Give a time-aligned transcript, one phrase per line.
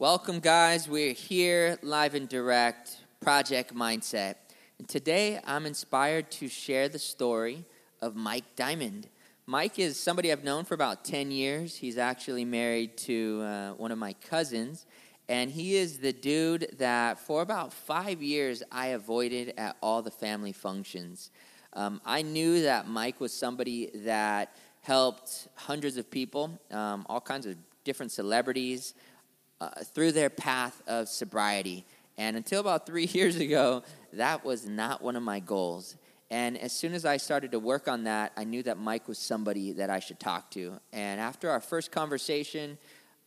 [0.00, 0.88] Welcome, guys.
[0.88, 4.34] We're here live and direct, Project Mindset.
[4.80, 7.64] And today I'm inspired to share the story
[8.02, 9.06] of Mike Diamond.
[9.46, 11.76] Mike is somebody I've known for about 10 years.
[11.76, 14.84] He's actually married to uh, one of my cousins.
[15.28, 20.10] And he is the dude that for about five years I avoided at all the
[20.10, 21.30] family functions.
[21.72, 27.46] Um, I knew that Mike was somebody that helped hundreds of people, um, all kinds
[27.46, 28.94] of different celebrities,
[29.60, 31.84] uh, through their path of sobriety.
[32.16, 35.96] And until about three years ago, that was not one of my goals.
[36.30, 39.18] And as soon as I started to work on that, I knew that Mike was
[39.18, 40.80] somebody that I should talk to.
[40.92, 42.78] And after our first conversation,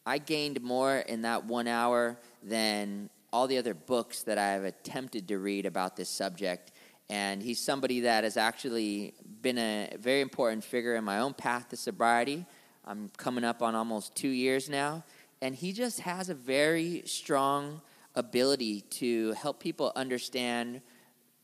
[0.05, 4.63] I gained more in that one hour than all the other books that I have
[4.63, 6.71] attempted to read about this subject.
[7.09, 11.69] And he's somebody that has actually been a very important figure in my own path
[11.69, 12.45] to sobriety.
[12.85, 15.03] I'm coming up on almost two years now.
[15.41, 17.81] And he just has a very strong
[18.15, 20.81] ability to help people understand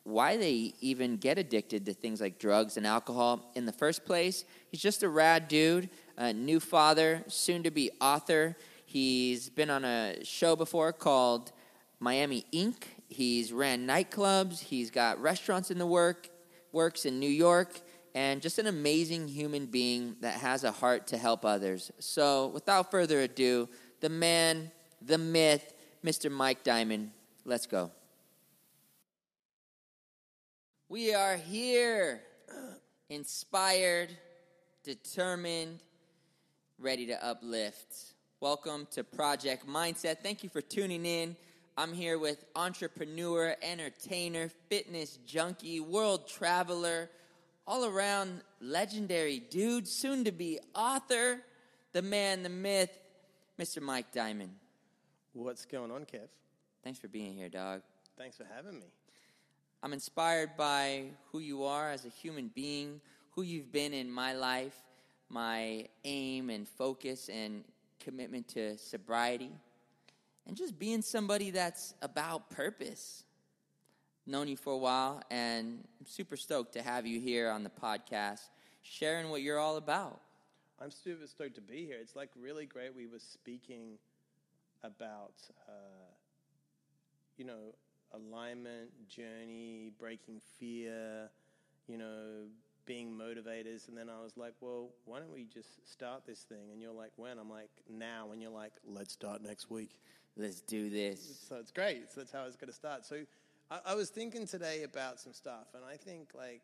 [0.03, 4.43] why they even get addicted to things like drugs and alcohol in the first place.
[4.69, 8.57] He's just a rad dude, a new father, soon to be author.
[8.85, 11.53] He's been on a show before called
[11.99, 12.95] Miami Ink.
[13.07, 16.29] He's ran nightclubs, he's got restaurants in the work,
[16.71, 17.79] works in New York,
[18.15, 21.91] and just an amazing human being that has a heart to help others.
[21.99, 23.69] So, without further ado,
[24.03, 24.69] the man,
[25.01, 25.73] the myth,
[26.03, 26.29] Mr.
[26.29, 27.11] Mike Diamond.
[27.45, 27.89] Let's go.
[30.89, 32.19] We are here,
[33.09, 34.09] inspired,
[34.83, 35.79] determined,
[36.77, 37.95] ready to uplift.
[38.41, 40.17] Welcome to Project Mindset.
[40.17, 41.37] Thank you for tuning in.
[41.77, 47.09] I'm here with entrepreneur, entertainer, fitness junkie, world traveler,
[47.65, 51.39] all around legendary dude, soon to be author,
[51.93, 52.99] the man, the myth,
[53.59, 53.83] Mr.
[53.83, 54.49] Mike Diamond.
[55.33, 56.27] What's going on, Kev?
[56.83, 57.83] Thanks for being here, dog.
[58.17, 58.87] Thanks for having me.
[59.83, 62.99] I'm inspired by who you are as a human being,
[63.29, 64.75] who you've been in my life,
[65.29, 67.63] my aim and focus and
[67.99, 69.51] commitment to sobriety,
[70.47, 73.23] and just being somebody that's about purpose.
[74.25, 77.69] Known you for a while, and I'm super stoked to have you here on the
[77.69, 78.49] podcast,
[78.81, 80.21] sharing what you're all about.
[80.81, 81.97] I'm super stoked to be here.
[82.01, 82.95] It's like really great.
[82.95, 83.97] We were speaking
[84.83, 85.35] about,
[85.67, 86.11] uh,
[87.37, 87.75] you know,
[88.13, 91.29] alignment, journey, breaking fear,
[91.87, 92.47] you know,
[92.85, 93.87] being motivators.
[93.87, 96.71] And then I was like, well, why don't we just start this thing?
[96.71, 97.37] And you're like, when?
[97.39, 98.31] I'm like, now.
[98.31, 99.99] And you're like, let's start next week.
[100.35, 101.45] Let's do this.
[101.47, 102.11] So it's great.
[102.11, 103.05] So that's how it's going to start.
[103.05, 103.21] So
[103.71, 105.67] I, I was thinking today about some stuff.
[105.75, 106.63] And I think, like,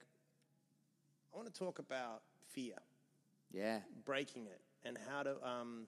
[1.34, 2.22] I want to talk about
[2.52, 2.76] fear.
[3.52, 3.80] Yeah.
[4.06, 5.88] Breaking it and how to, um,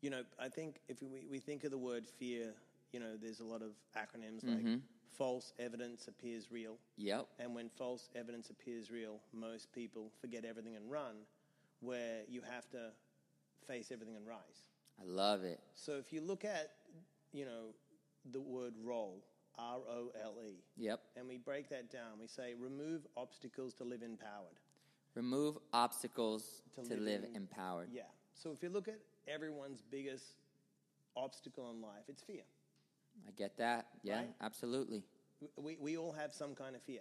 [0.00, 2.52] you know, I think if we, we think of the word fear,
[2.92, 4.76] you know, there's a lot of acronyms like Mm-hmm.
[5.16, 6.76] false evidence appears real.
[6.96, 7.26] Yep.
[7.38, 11.16] And when false evidence appears real, most people forget everything and run,
[11.80, 12.90] where you have to
[13.66, 14.64] face everything and rise.
[15.00, 15.60] I love it.
[15.74, 16.70] So if you look at,
[17.32, 17.74] you know,
[18.32, 19.22] the word role,
[19.58, 21.00] R O L E, Yep.
[21.16, 24.58] and we break that down, we say remove obstacles to live empowered.
[25.14, 27.88] Remove obstacles to, To live, in- empowered.
[27.92, 28.02] Yeah.
[28.34, 28.98] So if you look at
[29.28, 30.24] everyone's biggest
[31.16, 32.42] obstacle in life, it's fear.
[33.26, 33.86] I get that.
[34.02, 34.30] Yeah, Right?
[34.40, 35.02] absolutely.
[35.56, 37.00] We, we all have some kind of fear.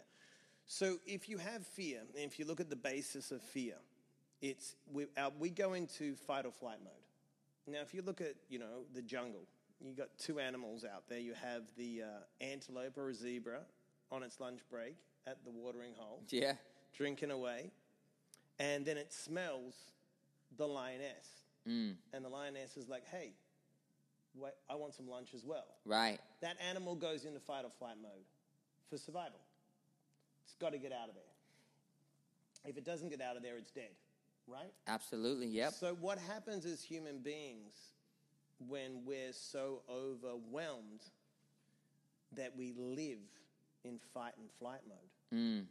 [0.65, 3.75] So if you have fear, and if you look at the basis of fear,
[4.41, 6.93] it's we, our, we go into fight or flight mode.
[7.67, 9.43] Now, if you look at you know the jungle,
[9.81, 11.19] you got two animals out there.
[11.19, 13.59] You have the uh, antelope or a zebra
[14.11, 14.95] on its lunch break
[15.27, 16.53] at the watering hole, Yeah.
[16.95, 17.71] drinking away,
[18.59, 19.75] and then it smells
[20.57, 21.27] the lioness,
[21.67, 23.33] Mm, and the lioness is like, "Hey,
[24.33, 26.19] wait, I want some lunch as well." right.
[26.41, 28.25] that animal goes into fight or flight mode
[28.89, 29.39] for survival.
[30.45, 31.23] It's got to get out of there.
[32.65, 33.91] If it doesn't get out of there, it's dead,
[34.47, 34.73] right?
[34.87, 35.47] Absolutely.
[35.47, 35.73] Yep.
[35.73, 37.73] So, what happens as human beings
[38.67, 41.01] when we're so overwhelmed
[42.35, 43.19] that we live
[43.83, 45.39] in fight and flight mode?
[45.39, 45.65] Mm.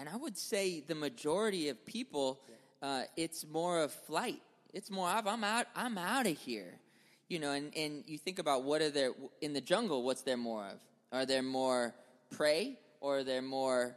[0.00, 2.40] And I would say the majority of people,
[2.80, 4.40] uh, it's more of flight.
[4.72, 5.66] It's more of I'm out.
[5.76, 6.80] I'm out of here.
[7.28, 9.12] You know, and, and you think about what are there
[9.42, 10.02] in the jungle.
[10.02, 10.80] What's there more of?
[11.12, 11.94] Are there more
[12.30, 13.94] prey or are there more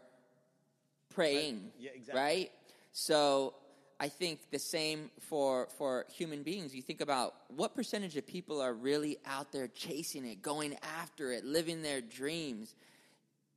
[1.16, 1.72] praying?
[1.80, 2.22] Yeah, exactly.
[2.22, 2.52] Right.
[2.92, 3.54] So
[3.98, 6.76] I think the same for for human beings.
[6.76, 11.32] You think about what percentage of people are really out there chasing it, going after
[11.32, 12.76] it, living their dreams.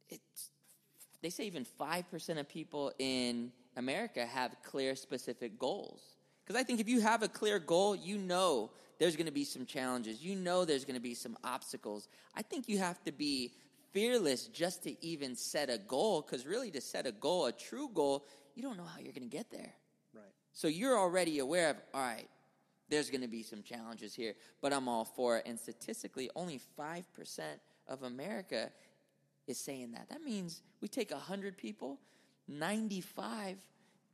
[0.08, 0.50] It's
[1.26, 6.00] they say even 5% of people in America have clear specific goals.
[6.44, 8.70] Because I think if you have a clear goal, you know
[9.00, 10.23] there's going to be some challenges.
[10.23, 12.06] You know there's going to be some obstacles.
[12.37, 13.55] I think you have to be
[13.90, 16.23] fearless just to even set a goal.
[16.23, 18.25] Because really, to set a goal, a true goal,
[18.55, 19.72] you don't know how you're going to get there.
[20.14, 20.22] Right.
[20.52, 22.29] So you're already aware of, all right,
[22.88, 25.46] there's going to be some challenges here, but I'm all for it.
[25.46, 27.02] And statistically, only 5%
[27.88, 28.70] of America
[29.46, 30.08] is saying that.
[30.08, 31.98] That means we take 100 people,
[32.48, 33.58] 95,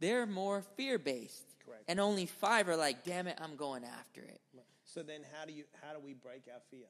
[0.00, 1.44] they're more fear based.
[1.64, 1.84] Correct.
[1.88, 4.40] And only five are like, damn it, I'm going after it.
[4.84, 6.88] So then, how do you how do we break our fear?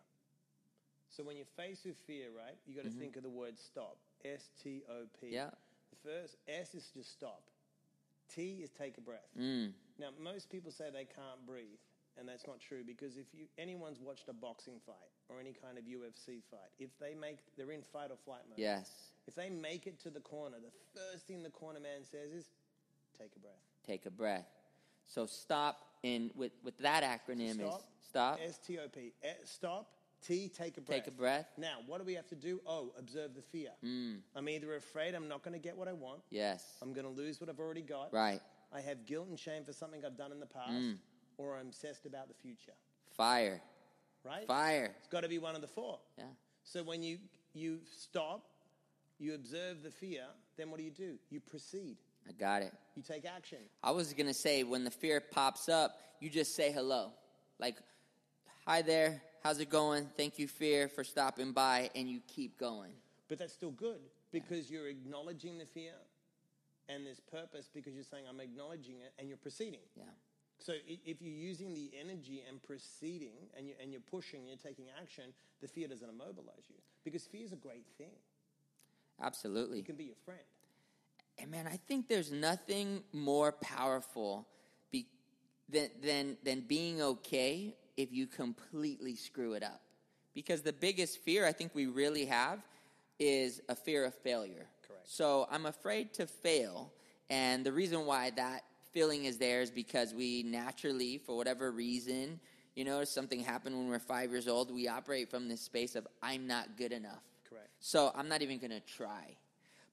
[1.08, 3.96] So when you're faced with fear, right, you got to think of the word stop.
[4.24, 5.26] S T O P.
[5.26, 5.34] Mm-hmm.
[5.34, 5.50] Yeah.
[5.90, 7.42] The first S is just stop.
[8.34, 9.28] T is take a breath.
[9.38, 9.72] Mm.
[10.00, 11.78] Now, most people say they can't breathe,
[12.18, 15.78] and that's not true because if you anyone's watched a boxing fight or any kind
[15.78, 18.58] of UFC fight, if they make they're in fight or flight mode.
[18.58, 18.90] Yes.
[19.26, 22.46] If they make it to the corner, the first thing the corner man says is,
[23.18, 23.52] "Take a breath."
[23.86, 24.46] Take a breath.
[25.04, 27.78] So stop in with, with that acronym Stop.
[27.80, 29.12] is stop, S T O P.
[29.44, 29.88] Stop.
[30.24, 30.48] T.
[30.48, 30.98] Take a breath.
[31.00, 31.46] take a breath.
[31.58, 32.60] Now, what do we have to do?
[32.64, 33.70] Oh, observe the fear.
[33.84, 34.18] Mm.
[34.36, 36.20] I'm either afraid I'm not going to get what I want.
[36.30, 36.64] Yes.
[36.80, 38.12] I'm going to lose what I've already got.
[38.14, 38.40] Right.
[38.72, 40.98] I have guilt and shame for something I've done in the past, Mm.
[41.38, 42.70] or I'm obsessed about the future.
[43.16, 43.60] Fire.
[44.24, 44.46] Right?
[44.46, 44.94] Fire.
[44.98, 45.98] It's got to be one of the four.
[46.16, 46.24] Yeah.
[46.64, 47.18] So when you
[47.54, 48.46] you stop,
[49.18, 50.22] you observe the fear,
[50.56, 51.18] then what do you do?
[51.30, 51.96] You proceed.
[52.28, 52.72] I got it.
[52.96, 53.58] You take action.
[53.82, 57.10] I was gonna say when the fear pops up, you just say hello.
[57.58, 57.76] Like,
[58.64, 60.08] hi there, how's it going?
[60.16, 62.92] Thank you, fear, for stopping by, and you keep going.
[63.28, 63.98] But that's still good
[64.30, 65.94] because you're acknowledging the fear
[66.88, 69.80] and there's purpose because you're saying, I'm acknowledging it and you're proceeding.
[69.96, 70.04] Yeah.
[70.64, 74.86] So if you're using the energy and proceeding and, you're, and you're pushing, you're taking
[75.00, 75.24] action,
[75.60, 78.14] the fear doesn't immobilize you because fear is a great thing.
[79.20, 79.80] Absolutely.
[79.80, 80.40] It can be your friend.
[81.38, 84.46] And man, I think there's nothing more powerful
[84.90, 85.06] be,
[85.68, 89.80] than, than, than being okay if you completely screw it up.
[90.34, 92.60] Because the biggest fear I think we really have
[93.18, 94.66] is a fear of failure.
[94.86, 95.08] Correct.
[95.08, 96.92] So I'm afraid to fail.
[97.28, 98.62] And the reason why that
[98.92, 102.38] feeling is there is because we naturally, for whatever reason,
[102.74, 105.94] you know, something happened when we we're five years old, we operate from this space
[105.94, 107.22] of, I'm not good enough.
[107.48, 107.68] Correct.
[107.80, 109.36] So I'm not even gonna try.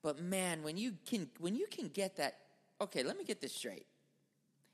[0.01, 2.37] But man, when you can when you can get that,
[2.79, 3.85] okay, let me get this straight.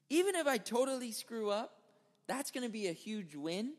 [0.09, 1.79] Even if I totally screw up,
[2.27, 3.73] that's gonna be a huge win.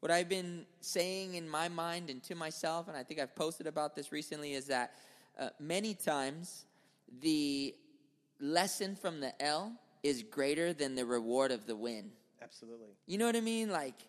[0.00, 3.66] What I've been saying in my mind and to myself, and I think I've posted
[3.66, 4.94] about this recently, is that
[5.38, 6.66] uh, many times
[7.20, 7.74] the
[8.40, 12.10] lesson from the L is greater than the reward of the win.
[12.42, 12.96] Absolutely.
[13.06, 13.70] You know what I mean?
[13.70, 14.06] Like,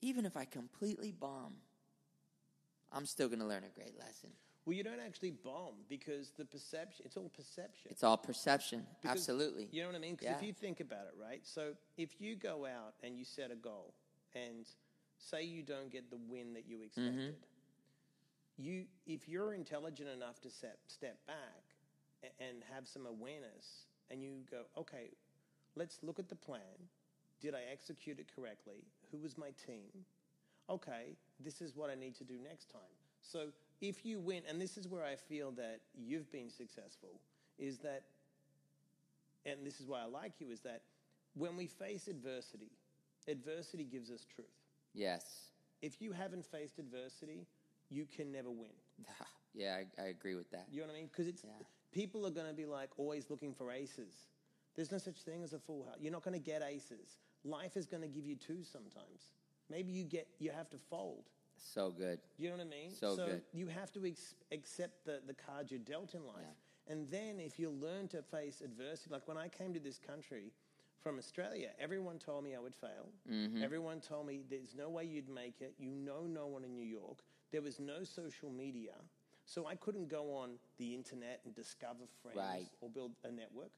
[0.00, 1.54] even if I completely bomb,
[2.92, 4.30] I'm still gonna learn a great lesson.
[4.64, 7.90] Well, you don't actually bomb because the perception, it's all perception.
[7.90, 8.86] It's all perception.
[9.00, 9.68] Because- Absolutely.
[9.70, 10.16] You know what I mean?
[10.16, 10.36] Because Yeah.
[10.36, 11.46] if you think about it, right?
[11.46, 13.94] So if you go out and you set a goal
[14.34, 14.66] and
[15.18, 16.84] say you don't get the win that you mm-hmm.
[16.86, 17.36] expected,
[18.56, 21.65] you if you're intelligent enough to step step back
[22.40, 25.10] and have some awareness and you go, okay,
[25.74, 26.60] let's look at the plan.
[27.40, 28.84] Did I execute it correctly?
[29.10, 30.04] Who was my team?
[30.68, 32.80] Okay, this is what I need to do next time.
[33.22, 33.48] So
[33.80, 37.20] if you win, and this is where I feel that you've been successful,
[37.58, 38.04] is that
[39.44, 40.82] and this is why I like you, is that
[41.34, 42.72] when we face adversity,
[43.28, 44.48] adversity gives us truth.
[44.94, 45.50] yes.
[45.82, 47.46] If you haven't faced adversity,
[47.90, 48.72] you can never win.
[49.54, 50.66] yeah, I, I agree with that.
[50.72, 51.08] You know what I mean?
[51.12, 51.52] Because it's Yeah.
[51.96, 54.28] People are going to be like always looking for aces.
[54.74, 55.96] There's no such thing as a full house.
[55.98, 57.16] You're not going to get aces.
[57.42, 59.32] Life is going to give you two sometimes.
[59.70, 61.24] Maybe you get you have to fold.
[61.56, 62.18] So good.
[62.36, 62.90] You know what I mean?
[62.90, 63.42] So good.
[63.54, 66.60] you have to ex- accept the, the cards you're dealt in life.
[66.86, 70.52] And then if you learn to face adversity, like when I came to this country
[71.02, 73.08] from Australia, everyone told me I would fail.
[73.32, 73.62] Mm-hmm.
[73.62, 75.72] Everyone told me there's no way you'd make it.
[75.78, 77.20] You know no one in New York.
[77.52, 78.92] There was no social media.
[79.46, 82.66] So I couldn't go on the internet and discover friends Right.
[82.80, 83.70] or build a network.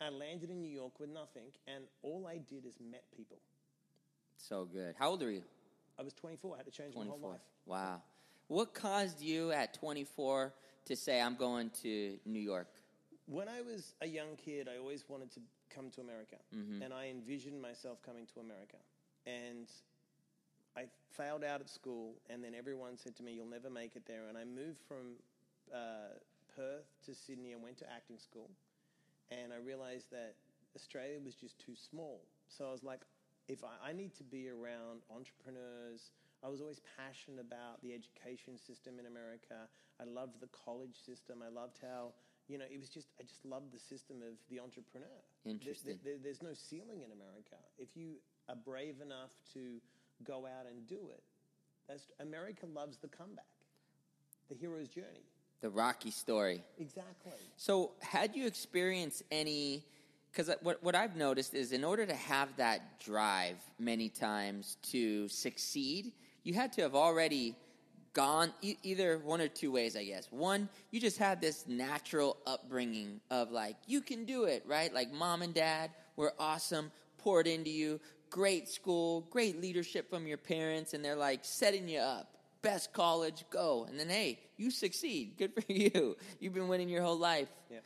[0.00, 3.38] I landed in New York with nothing, and all I did is met people.
[4.36, 4.94] So good.
[4.98, 5.42] How old are you?
[5.98, 6.54] I was 24.
[6.54, 7.40] I had to change my whole life.
[7.64, 8.02] Wow.
[8.48, 10.54] What caused you at 24
[10.84, 12.68] to say, I'm going to New York?
[13.26, 15.40] When I was a young kid, I always wanted to
[15.70, 16.82] come to America, mm-hmm.
[16.82, 18.76] and I envisioned myself coming to America.
[19.26, 19.66] And
[20.76, 20.84] I
[21.16, 24.26] failed out at school, and then everyone said to me, "You'll never make it there."
[24.28, 25.16] And I moved from
[25.72, 26.18] uh,
[26.54, 28.50] Perth to Sydney and went to acting school,
[29.30, 30.34] and I realized that
[30.74, 32.20] Australia was just too small.
[32.48, 33.00] So I was like,
[33.48, 36.12] if I, I need to be around entrepreneurs,
[36.44, 39.66] I was always passionate about the education system in America.
[40.00, 41.42] I loved the college system.
[41.42, 42.12] I loved how
[42.48, 45.18] you know, it was just I just loved the system of the entrepreneur.
[45.42, 45.98] There- Interesting.
[46.04, 47.56] there- there's no ceiling in America.
[47.76, 49.80] If you are brave enough to
[50.24, 51.22] go out and do it,
[51.88, 53.44] that's America loves the comeback,
[54.48, 55.24] the hero's journey.
[55.62, 56.62] The Rocky story.
[56.78, 57.32] Exactly.
[57.56, 59.84] So, had you experienced any?
[60.30, 65.28] Because what what I've noticed is, in order to have that drive many times to
[65.28, 66.12] succeed,
[66.44, 67.56] you had to have already
[68.12, 70.32] gone e- either one or two ways, I guess.
[70.32, 74.92] One, you just had this natural upbringing of like you can do it, right?
[74.92, 80.38] Like mom and dad were awesome, poured into you, great school, great leadership from your
[80.38, 83.86] parents, and they're like setting you up best college, go.
[83.88, 85.34] And then, hey, you succeed.
[85.38, 86.16] Good for you.
[86.40, 87.48] You've been winning your whole life.
[87.70, 87.78] Yeah.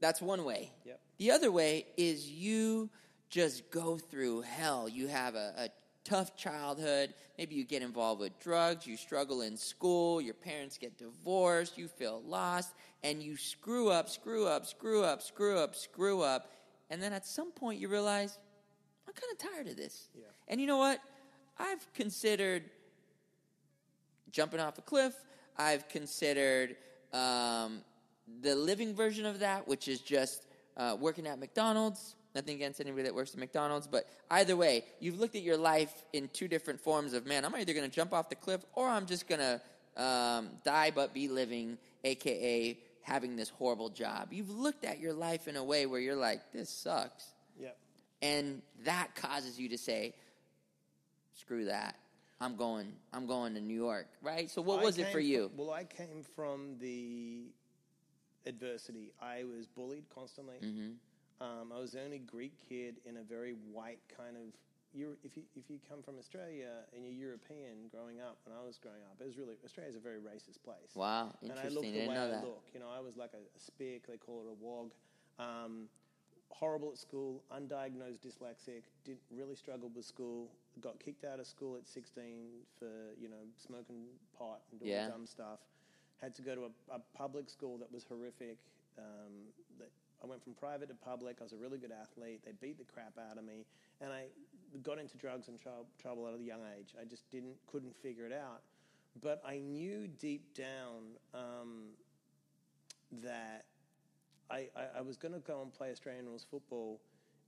[0.00, 0.70] That's one way.
[0.84, 1.00] Yep.
[1.16, 2.90] The other way is you
[3.30, 4.86] just go through hell.
[4.86, 5.68] You have a, a
[6.04, 7.14] tough childhood.
[7.38, 8.86] Maybe you get involved with drugs.
[8.86, 10.20] You struggle in school.
[10.20, 11.78] Your parents get divorced.
[11.78, 12.74] You feel lost.
[13.02, 16.50] And you screw up, screw up, screw up, screw up, screw up.
[16.90, 18.38] And then at some point you realize,
[19.12, 20.08] I'm kind of tired of this.
[20.14, 20.24] Yeah.
[20.48, 21.00] And you know what?
[21.58, 22.64] I've considered
[24.30, 25.14] jumping off a cliff.
[25.58, 26.76] I've considered
[27.12, 27.82] um,
[28.40, 32.16] the living version of that, which is just uh, working at McDonald's.
[32.34, 35.92] Nothing against anybody that works at McDonald's, but either way, you've looked at your life
[36.14, 38.88] in two different forms of man, I'm either going to jump off the cliff or
[38.88, 44.28] I'm just going to um, die but be living, aka having this horrible job.
[44.30, 47.26] You've looked at your life in a way where you're like, this sucks.
[48.22, 50.14] And that causes you to say,
[51.34, 51.96] screw that.
[52.40, 54.50] I'm going, I'm going to New York, right?
[54.50, 55.48] So what I was it for you?
[55.48, 57.42] From, well, I came from the
[58.46, 59.12] adversity.
[59.20, 60.56] I was bullied constantly.
[60.62, 60.90] Mm-hmm.
[61.40, 64.42] Um, I was the only Greek kid in a very white kind of.
[64.94, 68.76] If you if you come from Australia and you're European, growing up when I was
[68.76, 70.92] growing up, it was really Australia's a very racist place.
[70.94, 71.74] Wow, And I interesting.
[71.74, 72.44] look I the didn't way I that.
[72.44, 72.64] look.
[72.74, 74.06] You know, I was like a, a spick.
[74.06, 74.92] They call it a wog.
[75.38, 75.88] Um,
[76.52, 78.82] horrible at school, undiagnosed dyslexic.
[79.04, 80.48] Did really struggled with school.
[80.80, 82.86] Got kicked out of school at 16 for
[83.20, 84.04] you know smoking
[84.38, 85.08] pot and doing Yeah.
[85.08, 85.58] dumb stuff.
[86.20, 88.58] Had to go to a, a public school that was horrific.
[88.98, 89.90] Um, that
[90.22, 91.38] I went from private to public.
[91.40, 92.42] I was a really good athlete.
[92.44, 93.64] They beat the crap out of me,
[94.00, 94.26] and I
[94.82, 96.94] got into drugs and trou- trouble at a young age.
[97.00, 98.62] I just didn't couldn't figure it out.
[99.20, 101.88] But I knew deep down um,
[103.22, 103.64] that
[104.52, 107.00] I, I, I was going to go and play Australian rules football,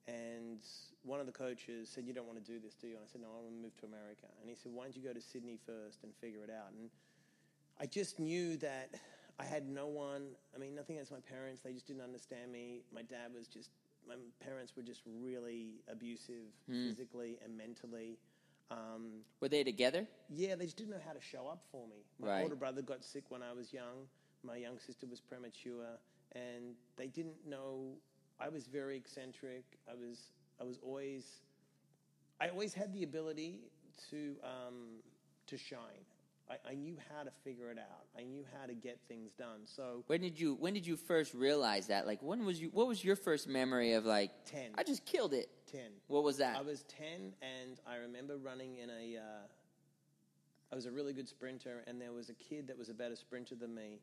[0.08, 0.58] and
[1.02, 3.08] one of the coaches said, "You don't want to do this, do you?" And I
[3.10, 5.12] said, "No, I want to move to America." And he said, "Why don't you go
[5.12, 6.90] to Sydney first and figure it out?" And
[7.78, 8.94] I just knew that
[9.38, 10.28] I had no one.
[10.54, 12.82] I mean, nothing against my parents; they just didn't understand me.
[12.92, 13.70] My dad was just.
[14.06, 18.18] My parents were just really abusive, physically and mentally.
[18.70, 20.06] Um, Were they together?
[20.28, 22.04] yeah, they just didn't know how to show up for me.
[22.18, 22.42] My Right.
[22.42, 24.06] older brother got sick when I was young.
[24.42, 25.98] My young sister was premature,
[26.34, 27.94] and they didn't know.
[28.40, 29.64] I was very eccentric.
[29.88, 30.18] I was.
[30.60, 31.24] I was always.
[32.40, 33.60] I always had the ability
[34.10, 35.00] to um,
[35.46, 36.04] to shine.
[36.50, 38.04] I, I knew how to figure it out.
[38.18, 39.60] I knew how to get things done.
[39.64, 42.06] So When did you when did you first realize that?
[42.06, 44.72] Like when was you what was your first memory of like 10.
[44.76, 45.48] I just killed it.
[45.70, 45.90] ten.
[46.08, 46.56] What was that?
[46.58, 49.16] I was 10 and I remember running in a.
[49.18, 49.46] Uh,
[50.70, 53.14] I was a really good sprinter, and there was a kid that was a better
[53.14, 54.00] sprinter than me,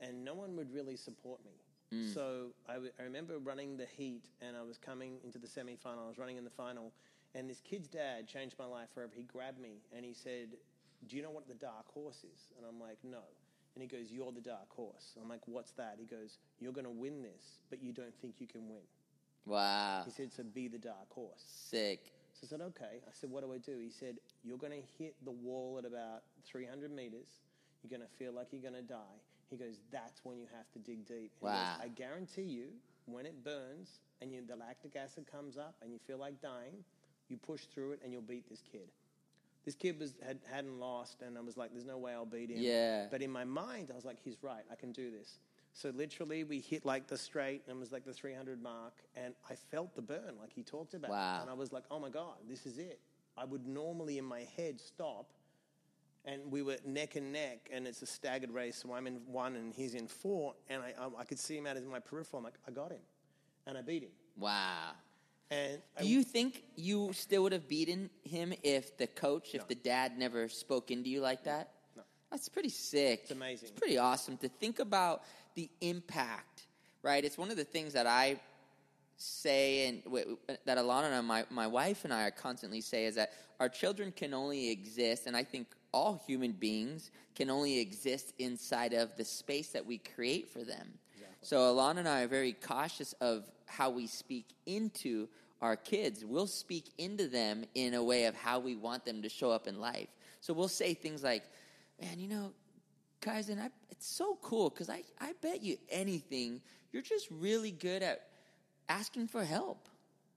[0.00, 1.52] and no one would really support me.
[1.94, 2.12] Mm.
[2.12, 5.76] So I, w- I remember running the heat, and I was coming into the semi
[5.76, 6.04] final.
[6.04, 6.92] I was running in the final,
[7.34, 9.12] and this kid's dad changed my life forever.
[9.14, 10.48] He grabbed me and he said,
[11.08, 12.52] Do you know what the dark horse is?
[12.56, 13.22] And I'm like, No.
[13.74, 15.16] And he goes, You're the dark horse.
[15.20, 15.96] I'm like, What's that?
[15.98, 18.82] He goes, You're going to win this, but you don't think you can win.
[19.44, 20.02] wow.
[20.04, 21.44] He said, So be the dark horse.
[21.46, 22.12] Sick.
[22.32, 23.00] So I said, okay.
[23.06, 23.78] I said, what do I do?
[23.82, 27.40] He said, you're going to hit the wall at about 300 meters.
[27.82, 29.16] You're going to feel like you're going to die.
[29.50, 31.32] He goes, that's when you have to dig deep.
[31.40, 31.76] And he goes, Wow.
[31.80, 32.66] I guarantee you,
[33.06, 36.84] when it burns and you, the lactic acid comes up and you feel like dying,
[37.28, 38.88] you push through it and you'll beat this kid.
[39.64, 42.50] This kid was had, hadn't lost, and I was like, "There's no way I'll beat
[42.50, 43.06] him." Yeah.
[43.10, 44.62] But in my mind, I was like, "He's right.
[44.70, 45.40] I can do this."
[45.72, 49.34] So literally, we hit like the straight, and it was like the 300 mark, and
[49.50, 51.10] I felt the burn, like he talked about.
[51.10, 51.40] Wow.
[51.40, 53.00] And I was like, "Oh my god, this is it."
[53.36, 55.32] I would normally in my head stop,
[56.26, 58.76] and we were neck and neck, and it's a staggered race.
[58.82, 61.66] So I'm in one, and he's in four, and I I, I could see him
[61.66, 62.38] out of my peripheral.
[62.38, 63.00] I'm like, "I got him,"
[63.66, 64.10] and I beat him.
[64.36, 64.90] Wow.
[65.50, 69.60] And I, Do you think you still would have beaten him if the coach, if
[69.60, 69.66] No.
[69.68, 71.70] the dad never spoke into you like that?
[71.96, 72.02] No.
[72.32, 73.20] That's pretty sick.
[73.22, 73.68] It's amazing.
[73.68, 75.22] It's pretty awesome to think about
[75.54, 76.66] the impact,
[77.02, 77.24] right?
[77.24, 78.40] It's one of the things that I
[79.18, 80.02] say and
[80.64, 83.30] that Alana and my, my wife and I are constantly say is that
[83.60, 88.92] our children can only exist, and I think all human beings can only exist inside
[88.92, 90.98] of the space that we create for them.
[91.42, 95.28] So Alana and I are very cautious of how we speak into
[95.62, 96.24] our kids.
[96.24, 99.66] We'll speak into them in a way of how we want them to show up
[99.66, 100.08] in life.
[100.40, 101.44] So we'll say things like,
[102.00, 102.52] "Man, you know,
[103.20, 106.60] guys, and I, it's so cool because I, I bet you anything,
[106.92, 108.28] you're just really good at
[108.88, 109.88] asking for help.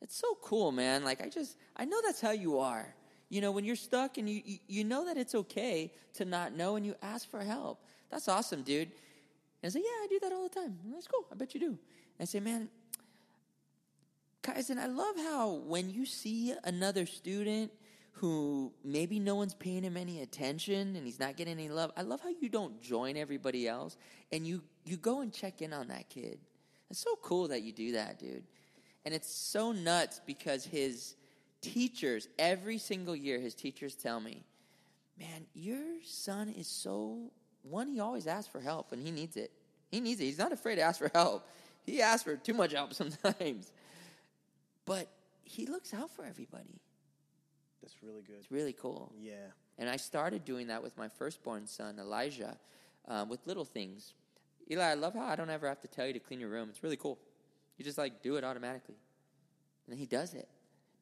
[0.01, 1.03] It's so cool, man.
[1.03, 2.93] Like I just, I know that's how you are.
[3.29, 6.75] You know, when you're stuck and you, you, know that it's okay to not know
[6.75, 7.79] and you ask for help.
[8.09, 8.91] That's awesome, dude.
[9.61, 10.79] And I say, yeah, I do that all the time.
[10.91, 11.25] That's cool.
[11.31, 11.67] I bet you do.
[11.67, 11.77] And
[12.21, 12.69] I say, man,
[14.41, 17.71] guys, and I love how when you see another student
[18.13, 22.01] who maybe no one's paying him any attention and he's not getting any love, I
[22.01, 23.95] love how you don't join everybody else
[24.31, 26.39] and you you go and check in on that kid.
[26.89, 28.43] It's so cool that you do that, dude.
[29.05, 31.15] And it's so nuts because his
[31.61, 34.43] teachers, every single year, his teachers tell me,
[35.17, 37.31] man, your son is so,
[37.63, 39.51] one, he always asks for help and he needs it.
[39.89, 40.25] He needs it.
[40.25, 41.47] He's not afraid to ask for help.
[41.85, 43.71] He asks for too much help sometimes.
[44.85, 45.09] But
[45.43, 46.79] he looks out for everybody.
[47.81, 48.35] That's really good.
[48.39, 49.11] It's really cool.
[49.19, 49.33] Yeah.
[49.77, 52.57] And I started doing that with my firstborn son, Elijah,
[53.07, 54.13] um, with little things.
[54.71, 56.69] Eli, I love how I don't ever have to tell you to clean your room.
[56.69, 57.17] It's really cool.
[57.77, 58.97] You just like do it automatically.
[59.89, 60.47] And he does it.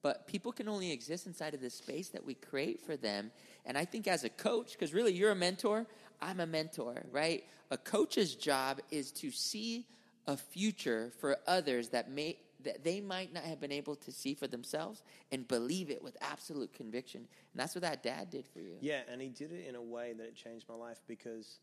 [0.02, 3.32] But people can only exist inside of this space that we create for them.
[3.66, 5.86] And I think as a coach, because really you're a mentor,
[6.22, 7.44] I'm a mentor, right?
[7.72, 9.88] A coach's job is to see
[10.28, 14.34] a future for others that may that they might not have been able to see
[14.34, 17.22] for themselves and believe it with absolute conviction.
[17.22, 18.76] And that's what that dad did for you.
[18.82, 21.60] Yeah, and he did it in a way that it changed my life because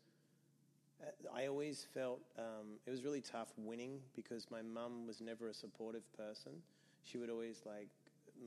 [1.01, 5.49] uh, I always felt um, it was really tough winning because my mum was never
[5.49, 6.53] a supportive person.
[7.03, 7.89] She would always like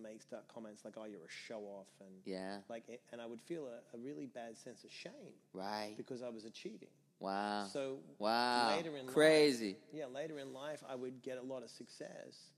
[0.02, 2.60] make start comments like, "Oh, you're a show off," and Yeah.
[2.68, 5.94] like, it- and I would feel a, a really bad sense of shame Right.
[5.96, 6.90] because I was achieving.
[7.20, 7.64] Wow.
[7.66, 8.68] So wow.
[8.76, 9.74] later in Crazy.
[9.74, 12.52] life, yeah, later in life, I would get a lot of success,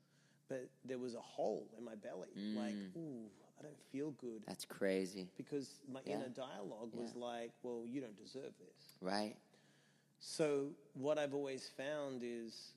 [0.48, 2.96] but there was a hole in my belly, like, Mm.
[2.96, 5.28] ooh, I don't feel good That's crazy.
[5.36, 6.16] because my Yeah.
[6.16, 7.20] inner dialogue was Yeah.
[7.24, 8.96] like, well, you don't deserve this.
[9.00, 9.36] Right.
[10.18, 12.74] So what I've always found is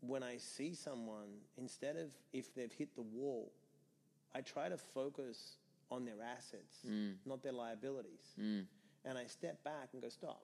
[0.00, 3.52] when I see someone, instead of if they've hit the wall,
[4.34, 5.56] I try to focus
[5.90, 6.78] on their assets,
[7.24, 8.34] not their liabilities.
[8.40, 8.64] Mm.
[9.04, 10.42] And I step back and go, stop.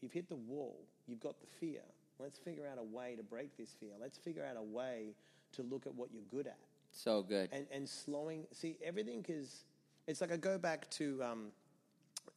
[0.00, 0.76] You've hit the wall.
[1.06, 1.80] You've got the fear.
[2.18, 3.92] Let's figure out a way to break this fear.
[4.00, 5.14] Let's figure out a way
[5.52, 6.58] to look at what you're good at.
[6.92, 7.48] So good.
[7.52, 9.64] And, and slowing, see, everything is,
[10.06, 11.46] it's like I go back to um,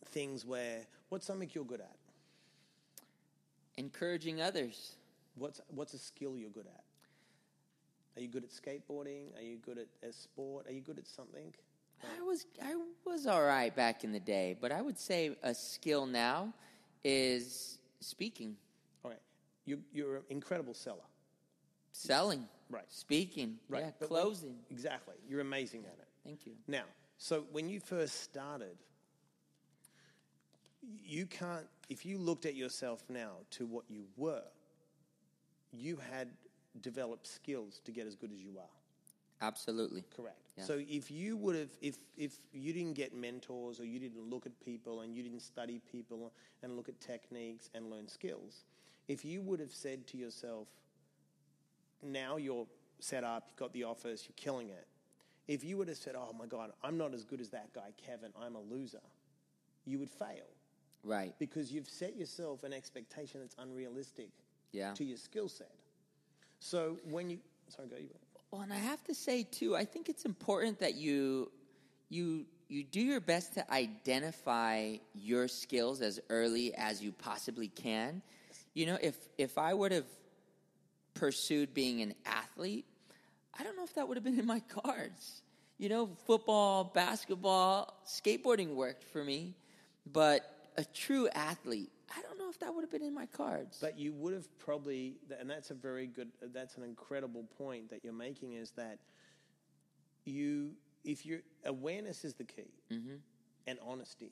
[0.06, 1.96] things where, what's something you're good at?
[3.78, 4.94] Encouraging others.
[5.36, 6.84] What's, what's a skill you're good at?
[8.16, 9.36] Are you good at skateboarding?
[9.38, 10.68] Are you good at a sport?
[10.68, 11.54] Are you good at something?
[12.18, 15.54] I was I was all right back in the day, but I would say a
[15.56, 16.54] skill now
[17.04, 18.56] is speaking,
[19.04, 19.20] All right.
[19.66, 21.04] You, you're an incredible seller.
[21.92, 22.86] selling, Right.
[22.92, 23.84] speaking, Right.
[23.84, 24.60] yeah, But when- closing.
[24.70, 25.16] exactly.
[25.28, 26.08] You're amazing at it.
[26.24, 26.54] Thank you.
[26.68, 26.86] Now,
[27.18, 28.78] so when you first started,
[30.82, 34.44] you can't, if you looked at yourself now to what you were,
[35.72, 36.30] you had
[36.82, 38.70] developed skills to get as good as you are.
[39.42, 40.04] Absolutely.
[40.16, 40.38] Correct.
[40.58, 40.64] Yeah.
[40.64, 44.46] So if you would have, if if you didn't get mentors or you didn't look
[44.46, 46.32] at people and you didn't study people
[46.62, 48.64] and look at techniques and learn skills,
[49.08, 50.68] if you would have said to yourself,
[52.02, 52.68] now you're
[53.00, 54.88] set up, you've got the office, you're killing it.
[55.48, 57.92] If you would have said, oh my God, I'm not as good as that guy,
[57.98, 59.02] Kevin, I'm a loser,
[59.86, 60.48] you would fail
[61.04, 61.34] Right.
[61.38, 64.30] because you've set yourself an expectation that's unrealistic
[64.72, 64.94] Yeah.
[64.94, 65.72] to your skill set.
[66.64, 68.08] So when you, sorry, go you.
[68.50, 71.52] Well, and I have to say too, I think it's important that you
[72.10, 78.22] you you do your best to identify your skills as early as you possibly can.
[78.74, 80.06] You know, if if I would have
[81.16, 82.86] pursued being an athlete,
[83.60, 85.42] I don't know if that would have been in my cards.
[85.78, 89.54] You know, football, basketball, skateboarding worked for me,
[90.10, 91.92] but a true athlete,
[92.54, 93.80] if that would have been in my cards.
[93.82, 98.04] But you would have probably, and that's a very good, that's an incredible point that
[98.04, 99.00] you're making is that
[100.26, 103.16] you, if your awareness is the key mm-hmm.
[103.68, 104.32] and honesty.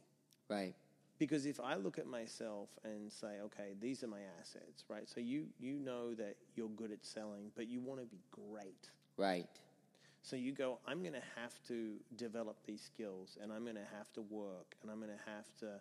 [0.50, 0.76] right.
[1.18, 5.08] Because if I look at myself and say, okay, these are my assets, right?
[5.08, 8.90] So you, you know that you're good at selling, but you want to be great.
[9.18, 9.46] Right.
[10.24, 13.88] So you go, I'm going to have to develop these skills and I'm going to
[13.96, 15.80] have to work and I'm going to have to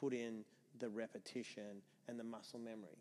[0.00, 0.44] put in
[0.78, 2.98] the repetition and the muscle memory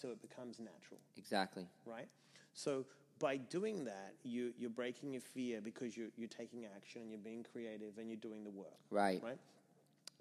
[0.00, 1.66] so it becomes natural, Exactly.
[1.86, 2.08] right?
[2.52, 2.84] So
[3.18, 7.18] by doing that, you, you're breaking your fear because you're, you're taking action and you're
[7.20, 9.22] being creative and you're doing the work, Right.
[9.22, 9.38] right?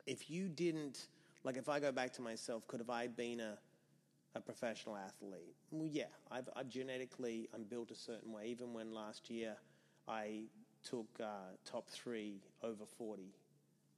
[0.06, 1.08] If you didn't,
[1.44, 3.58] like if I go back to myself, could have I been a,
[4.36, 5.56] a professional athlete.
[5.72, 8.46] Well, yeah, I've, I've genetically, I'm built a certain way.
[8.48, 9.56] Even when last year
[10.08, 10.44] I
[10.84, 11.26] took uh,
[11.66, 13.24] top three over 40.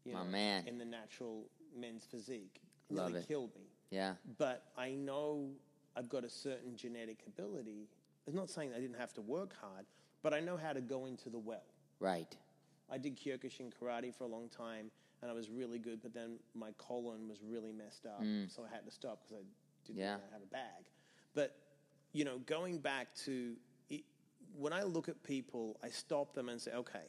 [0.05, 0.63] You My know, man.
[0.67, 1.45] In the natural
[1.77, 2.61] men's physique.
[2.89, 3.27] Love Nearly it.
[3.27, 3.63] killed me.
[3.91, 4.13] Yeah.
[4.37, 5.49] But I know
[5.95, 7.87] I've got a certain genetic ability.
[8.25, 9.85] It's not saying I didn't have to work hard,
[10.21, 11.63] but I know how to go into the well.
[11.99, 12.35] Right.
[12.91, 16.01] I did Kyokushin karate for a long time, and I was really good.
[16.01, 19.43] But then my colon was really messed up, so I had to stop because I
[19.85, 20.01] didn't Mm.
[20.01, 20.17] Yeah.
[20.31, 20.83] have a bag.
[21.33, 21.55] But
[22.13, 23.55] you know, going back to
[23.89, 24.03] it,
[24.57, 27.05] when I look at people, I stop them and say, okay,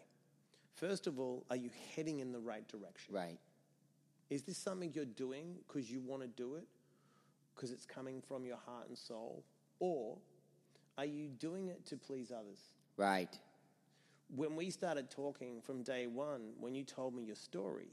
[0.74, 3.14] first of all, are you heading in the right direction?
[3.14, 3.38] Right.
[4.30, 6.66] Is this something you're doing because you want to do it,
[7.54, 9.42] because it's coming from your heart and soul,
[9.80, 10.18] or
[10.98, 12.60] are you doing it to please others?
[12.96, 13.38] Right.
[14.36, 17.88] when we started talking from day one, when you told me your story,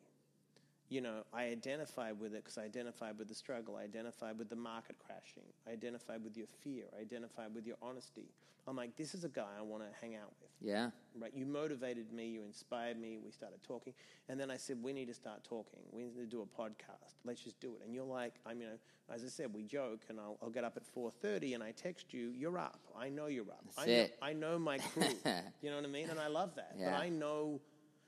[0.90, 3.76] you know, I identified with it because I identified with the struggle.
[3.76, 5.44] I identified with the market crashing.
[5.68, 6.86] I identified with your fear.
[6.98, 8.30] I identified with your honesty.
[8.68, 10.50] I'm like, this is a guy I want to hang out with.
[10.60, 10.90] Yeah.
[11.20, 11.32] Right?
[11.36, 12.28] You motivated me.
[12.28, 13.18] You inspired me.
[13.24, 13.94] We started talking,
[14.28, 15.80] and then I said, we need to start talking.
[15.92, 17.14] We need to do a podcast.
[17.24, 17.86] Let's just do it.
[17.86, 18.70] And you're like, I mean,
[19.14, 22.12] as I said, we joke, and I'll, I'll get up at 4:30, and I text
[22.12, 22.80] you, you're up.
[22.98, 23.64] I know you're up.
[23.66, 24.18] That's I know, it.
[24.22, 25.04] I know my crew.
[25.62, 26.10] you know what I mean?
[26.10, 26.76] And I love that.
[26.78, 26.92] Yeah.
[26.92, 27.62] But I know,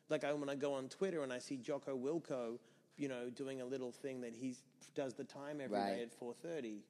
[0.10, 2.60] like I, when I go on Twitter and I see Jocko Willink,
[2.98, 4.56] you know, doing a little thing that he
[4.96, 6.02] does the time every day Right.
[6.02, 6.82] at 4:30,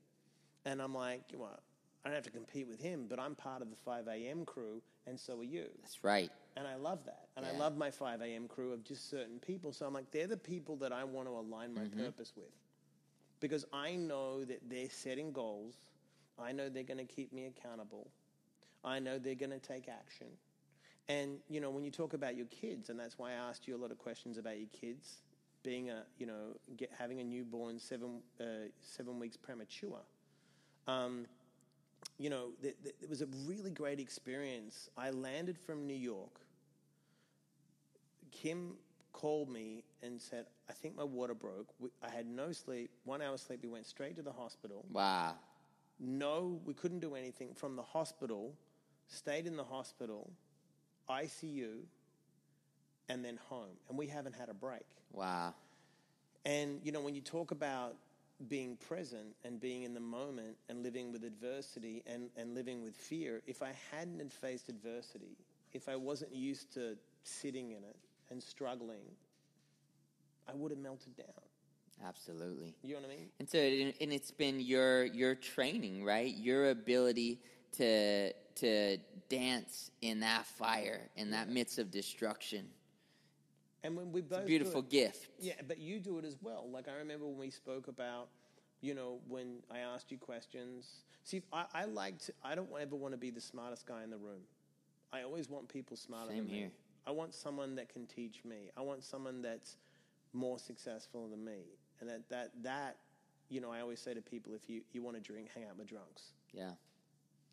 [0.66, 1.60] and I'm like, well,
[2.06, 4.46] I don't have to compete with him, but I'm part of the 5 a.m.
[4.46, 5.68] crew, and so are you.
[5.82, 6.32] That's right.
[6.56, 7.28] And I love that.
[7.36, 8.48] And I love my 5 a.m.
[8.48, 9.72] crew of just certain people.
[9.72, 12.04] So I'm like, they're the people that I want to align my Mm-hmm.
[12.06, 12.50] purpose with.
[13.40, 15.76] Because I know that they're setting goals.
[16.40, 18.08] I know they're going to keep me accountable.
[18.84, 20.28] I know they're going to take action.
[21.10, 23.76] And, you know, when you talk about your kids, and that's why I asked you
[23.76, 25.22] a lot of questions about your kids,
[25.64, 30.00] being a, you know, get, having a newborn seven, uh, seven weeks premature.
[30.88, 31.26] Um,
[32.20, 34.90] you know, th- th- it was a really great experience.
[34.98, 36.42] I landed from New York.
[38.32, 38.74] Kim
[39.14, 41.74] called me and said, I think my water broke.
[41.80, 42.92] We- I had no sleep.
[43.06, 43.62] One hour sleep.
[43.64, 44.86] We went straight to the hospital.
[44.92, 45.36] Wow.
[46.00, 47.54] No, we couldn't do anything.
[47.56, 48.54] From the hospital,
[49.08, 50.30] stayed in the hospital,
[51.10, 51.80] ICU,
[53.10, 53.78] and then home.
[53.90, 54.86] And we haven't had a break.
[55.12, 55.54] Wow.
[56.46, 57.96] And, you know, when you talk about
[58.48, 62.96] being present and being in the moment and living with adversity and, and living with
[62.96, 65.38] fear, if I hadn't had faced adversity,
[65.74, 67.96] if I wasn't used to sitting in it
[68.30, 69.04] and struggling,
[70.48, 71.28] I would have melted down.
[72.06, 72.76] Absolutely.
[72.84, 73.30] You know what I mean?
[73.40, 76.36] And so, and and it's been your your training, right?
[76.36, 77.40] Your ability
[77.78, 78.98] to to
[79.30, 82.66] dance in that fire, in that midst of destruction.
[83.84, 85.30] And when we both It's a beautiful it- gift.
[85.40, 86.68] Yeah, but you do it as well.
[86.72, 88.30] Like I remember when we spoke about,
[88.82, 91.04] you know, when I asked you questions.
[91.24, 92.34] See, I, I like to.
[92.44, 94.42] I don't ever want to be the smartest guy in the room.
[95.14, 96.58] I always want people smarter Same than me.
[96.60, 96.72] here.
[97.06, 98.70] I want someone that can teach me.
[98.76, 99.78] I want someone that's
[100.34, 101.60] more successful than me.
[102.02, 102.98] And that that that,
[103.50, 105.78] you know, I always say to people, if you you want to drink, hang out
[105.78, 106.34] with drunks.
[106.54, 106.72] Yeah.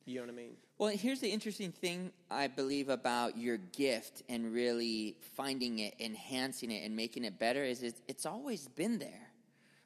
[0.07, 0.57] You know what I mean?
[0.77, 6.71] Well, here's the interesting thing I believe about your gift and really finding it, enhancing
[6.71, 9.31] it, and making it better is it's, it's always been there,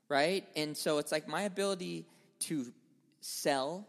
[0.09, 0.45] right?
[0.57, 2.07] And so it's like my ability
[2.41, 2.73] to
[3.21, 3.87] sell,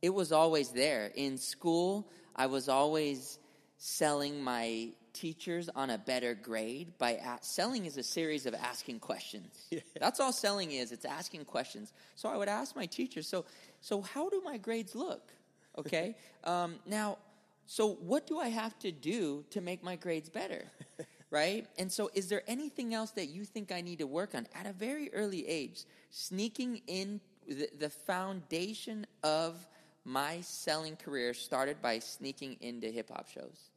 [0.00, 1.12] it was always there.
[1.14, 3.38] In school, I was always
[3.76, 9.00] selling my teachers on a better grade by a- selling is a series of asking
[9.00, 9.68] questions.
[10.00, 10.92] That's all selling is.
[10.92, 11.92] It's asking questions.
[12.14, 13.44] So I would ask my teachers, so
[13.80, 15.32] so how do my grades look?
[15.80, 16.16] Okay.
[16.44, 17.18] um, now,
[17.66, 20.64] so what do I have to do to make my grades better?
[21.30, 21.66] right?
[21.78, 24.66] And so is there anything else that you think I need to work on at
[24.66, 25.84] a very early age?
[26.10, 29.56] Sneaking in the, the foundation of
[30.04, 33.70] my selling career started by sneaking into hip hop shows.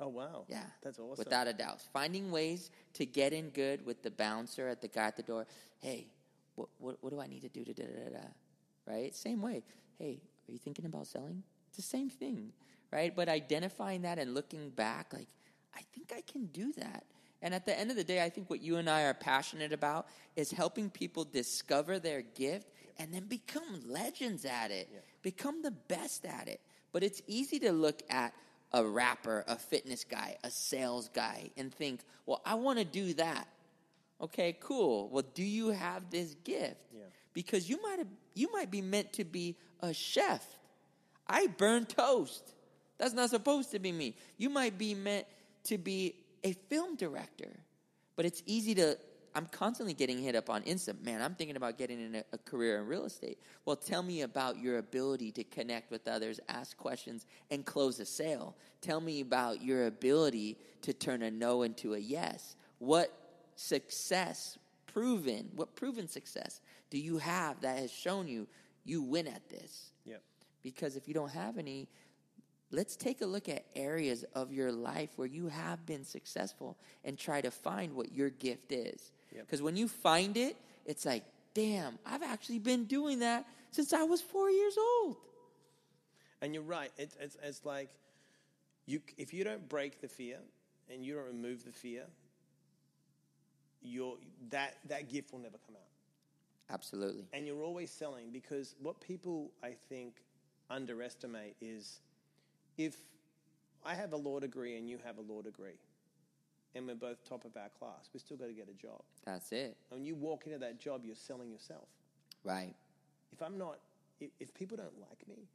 [0.00, 0.44] Oh wow.
[0.48, 0.64] Yeah.
[0.82, 1.16] That's awesome.
[1.18, 1.80] Without a doubt.
[1.92, 5.46] Finding ways to get in good with the bouncer at the guy at the door.
[5.80, 6.06] Hey,
[6.56, 8.26] what, what, what do I need to do to da da da da?
[8.86, 9.14] Right?
[9.14, 9.62] Same way.
[9.98, 11.42] Hey, are you thinking about selling?
[11.68, 12.52] It's the same thing,
[12.92, 13.14] right?
[13.14, 15.28] But identifying that and looking back, like,
[15.74, 17.04] I think I can do that.
[17.42, 19.72] And at the end of the day, I think what you and I are passionate
[19.72, 24.88] about is helping people discover their gift and then become legends at it,
[25.22, 26.60] become the best at it.
[26.92, 28.32] But it's easy to look at
[28.72, 33.14] a rapper, a fitness guy, a sales guy, and think, well, I want to do
[33.14, 33.46] that.
[34.24, 35.08] Okay, cool.
[35.10, 36.76] Well, do you have this gift?
[36.92, 37.02] Yeah.
[37.34, 40.42] Because you might have, you might be meant to be a chef.
[41.26, 42.54] I burn toast.
[42.96, 44.16] That's not supposed to be me.
[44.38, 45.26] You might be meant
[45.64, 47.50] to be a film director.
[48.16, 48.96] But it's easy to
[49.36, 50.94] I'm constantly getting hit up on Insta.
[51.02, 53.38] Man, I'm thinking about getting in a, a career in real estate.
[53.64, 58.06] Well, tell me about your ability to connect with others, ask questions, and close a
[58.06, 58.54] sale.
[58.80, 62.54] Tell me about your ability to turn a no into a yes.
[62.78, 63.12] What
[63.56, 68.46] success proven, what proven success do you have that has shown you
[68.84, 69.90] you win at this?
[70.04, 70.22] Yep.
[70.62, 71.88] Because if you don't have any,
[72.70, 77.18] let's take a look at areas of your life where you have been successful and
[77.18, 79.12] try to find what your gift is.
[79.34, 79.46] Yep.
[79.46, 84.04] Because when you find it, it's like, damn, I've actually been doing that since I
[84.04, 85.16] was four years old.
[86.42, 86.92] And you're right.
[86.98, 87.88] It's, it's, it's like
[88.86, 90.38] you, if you don't break the fear
[90.92, 92.04] and you don't remove the fear,
[93.84, 94.16] your,
[94.50, 96.74] that, that gift will never come out.
[96.74, 97.24] Absolutely.
[97.32, 100.14] And you're always selling because what people, I think,
[100.70, 102.00] underestimate is
[102.78, 102.96] if
[103.84, 105.78] I have a law degree and you have a law degree,
[106.74, 109.00] and we're both top of our class, we still got to get a job.
[109.24, 109.76] That's it.
[109.90, 111.86] And when you walk into that job, you're selling yourself.
[112.42, 112.74] Right.
[113.32, 113.78] If I'm not,
[114.20, 115.46] if, if people don't like me,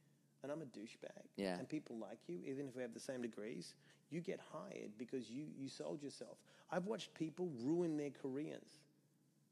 [0.43, 1.57] and I'm a douchebag, Yeah.
[1.57, 3.73] and people like you, even if we have the same degrees,
[4.09, 6.37] you get hired because you, you sold yourself.
[6.71, 8.81] I've watched people ruin their careers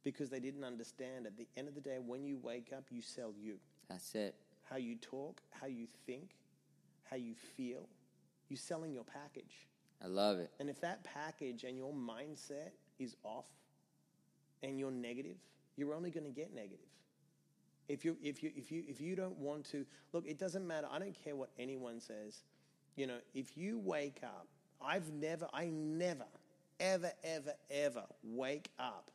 [0.04, 1.26] because they didn't understand.
[1.26, 3.58] At the end of the day, when you wake up, you sell you.
[3.90, 4.36] That's it.
[4.70, 6.36] How you talk, how you think,
[7.10, 7.88] how you feel.
[8.50, 9.68] You're selling your package.
[10.04, 10.52] I love it.
[10.60, 13.48] And if that package and your mindset is off
[14.64, 15.38] and you're negative,
[15.76, 16.80] you're only going to get negative.
[17.88, 20.88] If you, if, you, if, you, if you don't want to, look, it doesn't matter.
[20.92, 22.42] I don't care what anyone says.
[22.98, 24.48] You know, if you wake up,
[24.84, 26.26] I've never, I never,
[26.80, 29.12] ever, ever, ever wake up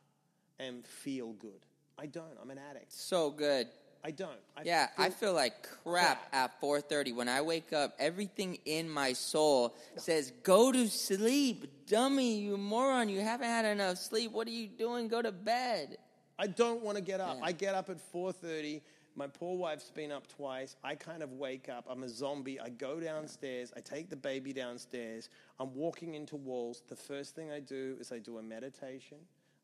[0.57, 1.59] and feel good.
[1.99, 2.25] I don't.
[2.41, 2.93] I'm an addict.
[2.93, 3.67] So good.
[4.05, 4.31] I don't.
[4.57, 7.93] I Yeah, I feel- feel like crap at 4:30 when I wake up.
[7.99, 13.09] Everything in my soul says, "Go to sleep, dummy, you moron.
[13.09, 14.31] You haven't had enough sleep.
[14.31, 15.07] What are you doing?
[15.09, 15.97] Go to bed."
[16.39, 17.37] I don't want to get up.
[17.37, 17.45] Yeah.
[17.45, 18.81] I get up at 4:30.
[19.15, 20.75] My poor wife's been up twice.
[20.83, 21.85] I kind of wake up.
[21.89, 22.59] I'm a zombie.
[22.59, 23.71] I go downstairs.
[23.77, 25.29] I take the baby downstairs.
[25.59, 26.81] I'm walking into walls.
[26.87, 29.17] The first thing I do is I do a meditation.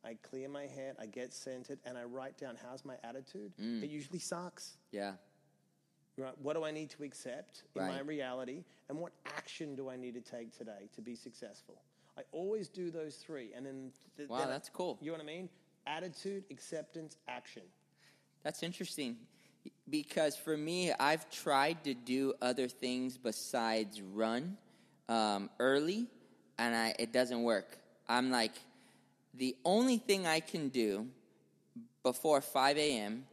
[0.06, 0.96] I clear my head.
[1.02, 3.52] I get centered, and I write down how's my attitude.
[3.60, 3.84] Mm.
[3.84, 4.78] It usually sucks.
[4.92, 5.14] Yeah.
[6.18, 6.38] Right?
[6.42, 10.14] What do I need to accept in my reality, and what action do I need
[10.16, 11.82] to take today to be successful?
[12.18, 14.98] I always do those three, and then th- Wow, then I- that's cool.
[15.02, 15.50] You know what I mean?
[15.88, 17.64] Attitude, acceptance, action.
[18.44, 19.18] That's interesting
[19.89, 24.58] because for me, I've tried to do other things besides run
[25.08, 26.08] um, early,
[26.58, 27.78] and I, it doesn't work.
[28.08, 28.54] I'm like,
[29.34, 31.08] the only thing I can do
[32.04, 33.26] before 5 a.m.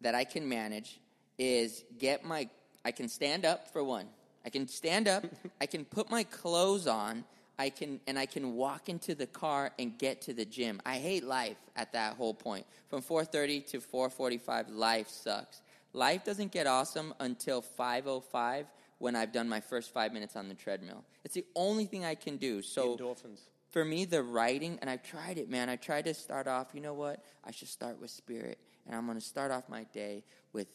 [0.00, 1.00] that I can manage
[1.38, 2.48] is get my,
[2.84, 4.06] I can stand up for one.
[4.44, 5.24] I can stand up,
[5.60, 7.24] I can put my clothes on,
[7.58, 10.80] I can, and I can walk into the car and get to the gym.
[10.86, 12.64] I hate life at that whole point.
[12.88, 15.60] From 4:30 to 4:45, life sucks.
[15.98, 18.66] Life doesn't get awesome until 5:05
[18.98, 21.04] when I've done my first five minutes on the treadmill.
[21.24, 22.62] It's the only thing I can do.
[22.62, 23.40] So Endorphins.
[23.70, 25.68] for me, the writing, and I've tried it, man.
[25.68, 27.24] I tried to start off, you know what?
[27.44, 28.58] I should start with spirit.
[28.86, 30.68] And I'm going to start off my day with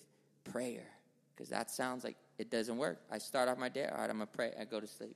[0.43, 0.89] prayer
[1.33, 2.99] because that sounds like it doesn't work.
[3.09, 4.51] I start off my day, all right, I'm going to pray.
[4.59, 5.15] I go to sleep.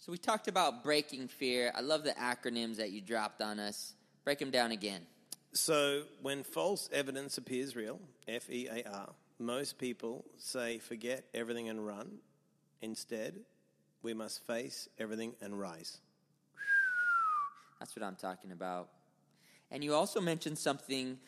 [0.00, 1.70] So we talked about breaking fear.
[1.72, 3.94] I love the acronyms that you dropped on us.
[4.24, 5.02] Break them down again.
[5.52, 11.68] So, when false evidence appears real, F E A R, most people say forget everything
[11.68, 12.18] and run.
[12.82, 13.40] Instead,
[14.02, 15.98] we must face everything and rise.
[17.78, 18.88] That's what I'm talking about.
[19.70, 21.18] And you also mentioned something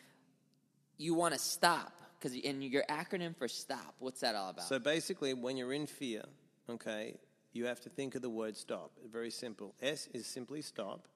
[0.97, 4.65] you want to stop because in your acronym for stop, what's that all about?
[4.65, 6.23] So, basically, when you're in fear,
[6.69, 7.15] okay,
[7.53, 8.91] you have to think of the word stop.
[9.11, 9.73] Very simple.
[9.81, 11.07] S is simply stop.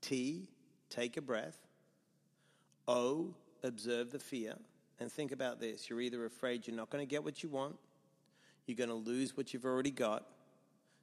[0.00, 0.48] T,
[0.88, 1.58] take a breath.
[2.86, 4.54] O, observe the fear.
[5.00, 7.76] And think about this you're either afraid you're not going to get what you want,
[8.66, 10.24] you're going to lose what you've already got,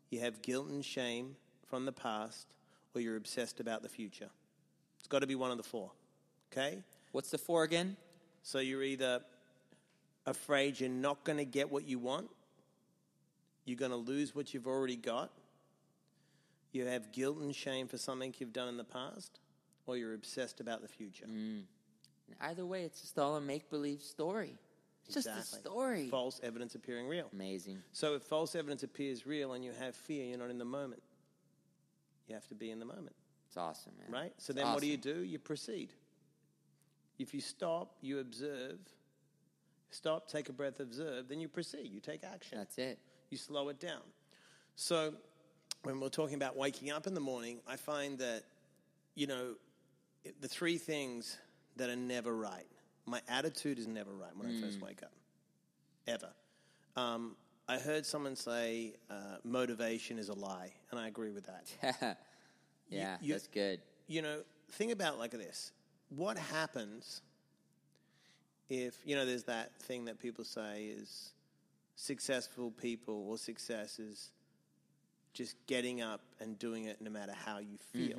[0.09, 1.35] you have guilt and shame
[1.67, 2.47] from the past,
[2.93, 4.29] or you're obsessed about the future.
[4.99, 5.91] It's got to be one of the four.
[6.51, 6.83] Okay?
[7.11, 7.97] What's the four again?
[8.43, 9.21] So you're either
[10.25, 12.29] afraid you're not going to get what you want,
[13.65, 15.31] you're going to lose what you've already got,
[16.71, 19.39] you have guilt and shame for something you've done in the past,
[19.87, 21.25] or you're obsessed about the future.
[21.25, 21.63] Mm.
[22.41, 24.57] Either way, it's just all a make believe story.
[25.05, 26.07] It's just a story.
[26.09, 27.29] False evidence appearing real.
[27.31, 27.77] Amazing.
[27.91, 31.03] So if false evidence appears real and you have fear, you're not in the moment.
[32.27, 33.15] You have to be in the moment,
[33.47, 34.11] It's awesome, man.
[34.11, 34.33] right?
[34.37, 35.23] So It's then what do you do?
[35.23, 35.89] You proceed.
[37.19, 38.79] If you stop, you observe.
[39.91, 41.91] Stop, take a breath, observe, then you proceed.
[41.93, 42.57] You take action.
[42.57, 42.97] That's it.
[43.29, 44.01] you slow it down.
[44.75, 45.13] So,
[45.83, 48.43] when we're talking about waking up in the morning, I find that,
[49.13, 49.53] you know,
[50.41, 51.37] the three things
[51.77, 52.65] that are never right.
[53.05, 55.11] My attitude is never right when I first wake up,
[56.07, 56.29] ever.
[56.95, 57.35] Um,
[57.67, 62.17] I heard someone say uh, motivation is a lie, and I agree with that.
[62.89, 63.81] yeah, you- that's good.
[64.07, 65.71] you know, think about like this.
[66.09, 67.21] What happens
[68.69, 71.31] if, you know, there's that thing that people say is
[71.95, 74.31] successful people or success is
[75.33, 78.17] just getting up and doing it no matter how you feel.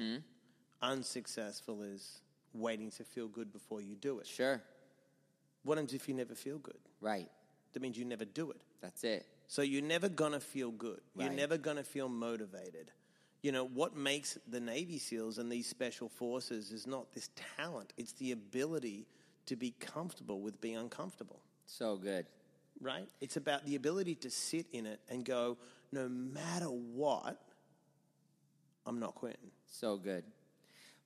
[0.82, 2.20] Unsuccessful is
[2.58, 4.26] waiting to feel good before you do it.
[4.26, 4.60] Sure.
[5.62, 6.78] What happens if you never feel good?
[7.00, 7.28] Right.
[7.72, 8.60] That means you never do it.
[8.80, 9.26] That's it.
[9.48, 11.00] So you're never gonna feel good.
[11.18, 12.90] You're never gonna feel motivated.
[13.42, 17.92] You know, what makes the Navy SEALs and these special forces is not this talent,
[17.96, 19.06] it's the ability
[19.46, 22.26] to be comfortable with being uncomfortable, So good.
[22.80, 23.08] right?
[23.20, 25.58] It's about the ability to sit in it and go,
[25.92, 27.40] no matter what,
[28.84, 29.50] I'm not quitting.
[29.66, 30.24] So good.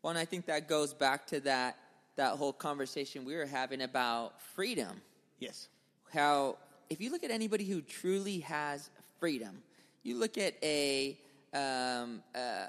[0.02, 1.76] Well, and I think that goes back to that
[2.16, 5.00] that whole conversation we were having about freedom.
[5.38, 5.68] Yes.
[6.12, 6.56] How
[6.88, 9.62] if you look at anybody who truly has freedom,
[10.02, 11.18] you look at a
[11.52, 12.66] um, uh,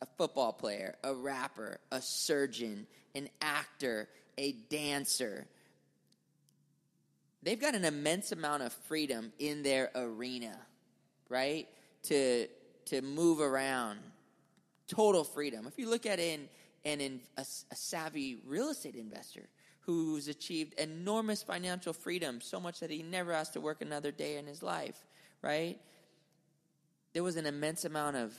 [0.00, 5.46] a football player, a rapper, a surgeon, an actor, a dancer.
[7.42, 10.58] They've got an immense amount of freedom in their arena,
[11.28, 11.68] right?
[12.04, 12.46] To
[12.86, 14.00] to move around,
[14.88, 15.66] total freedom.
[15.66, 16.48] If you look at in
[16.84, 19.48] and in a, a savvy real estate investor
[19.80, 24.36] who's achieved enormous financial freedom, so much that he never has to work another day
[24.36, 25.04] in his life,
[25.42, 25.78] right?
[27.12, 28.34] There was an immense amount of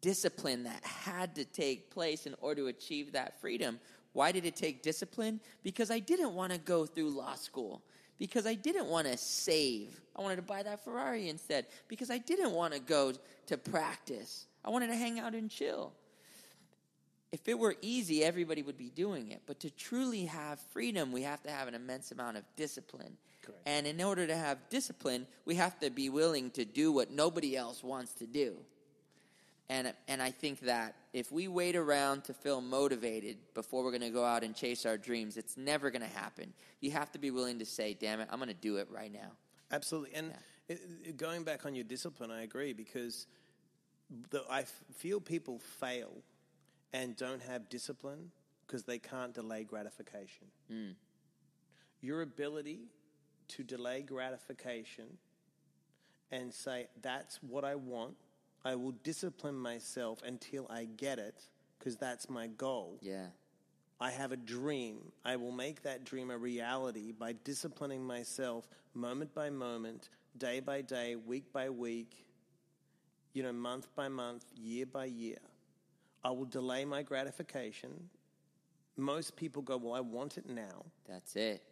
[0.00, 3.78] discipline that had to take place in order to achieve that freedom.
[4.12, 5.40] Why did it take discipline?
[5.62, 7.82] Because I didn't want to go through law school.
[8.18, 10.00] Because I didn't want to save.
[10.14, 11.66] I wanted to buy that Ferrari instead.
[11.88, 13.12] Because I didn't want to go
[13.46, 14.46] to practice.
[14.64, 15.92] I wanted to hang out and chill.
[17.34, 19.42] If it were easy, everybody would be doing it.
[19.44, 23.16] But to truly have freedom, we have to have an immense amount of discipline.
[23.42, 23.60] Correct.
[23.66, 27.56] And in order to have discipline, we have to be willing to do what nobody
[27.56, 28.54] else wants to do.
[29.68, 34.02] And, and I think that if we wait around to feel motivated before we're going
[34.02, 36.52] to go out and chase our dreams, it's never going to happen.
[36.80, 39.12] You have to be willing to say, damn it, I'm going to do it right
[39.12, 39.32] now.
[39.72, 40.14] Absolutely.
[40.14, 40.32] And
[40.68, 43.26] it, it- going back on your discipline, I agree because
[44.30, 46.12] the, I f- feel people fail
[46.94, 48.30] and don't have discipline
[48.66, 50.46] because they can't delay gratification.
[50.70, 50.92] Hmm.
[52.00, 52.86] Your ability
[53.48, 55.18] to delay gratification
[56.30, 58.14] and say, that's what I want,
[58.64, 61.42] I will discipline myself until I get it
[61.78, 62.98] because that's my goal.
[63.02, 63.26] Yeah.
[64.00, 65.12] I have a dream.
[65.24, 70.80] I will make that dream a reality by disciplining myself moment by moment, day by
[70.80, 72.24] day, week by week,
[73.32, 75.38] you know, month by month, year by year.
[76.24, 78.08] I will delay my gratification.
[78.96, 80.84] Most people go, Well, I want it now.
[81.08, 81.62] That's it.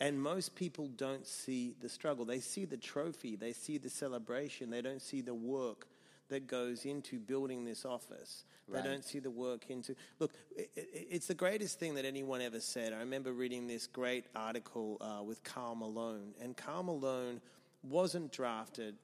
[0.00, 2.24] And most people don't see the struggle.
[2.24, 5.88] They see the trophy, they see the celebration, they don't see the work
[6.28, 8.44] that goes into building this office.
[8.68, 8.82] Right.
[8.82, 9.96] They don't see the work into.
[10.18, 10.66] Look, i i
[11.10, 12.92] it's the greatest thing that anyone ever said.
[12.92, 17.40] I remember reading this great article uh, with Karl Malone, and Karl Malone
[17.82, 18.94] wasn't drafted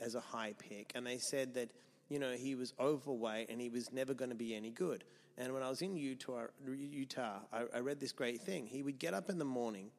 [0.00, 1.70] as a high pick, and they said that
[2.08, 5.04] you know he was overweight and he was never going to be any good.
[5.36, 8.66] And when I was in Utah, Utah, I, I read this great thing.
[8.66, 9.90] He would get up in the morning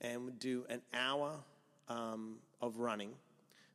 [0.00, 1.32] and would do an hour
[1.88, 3.10] um, of running.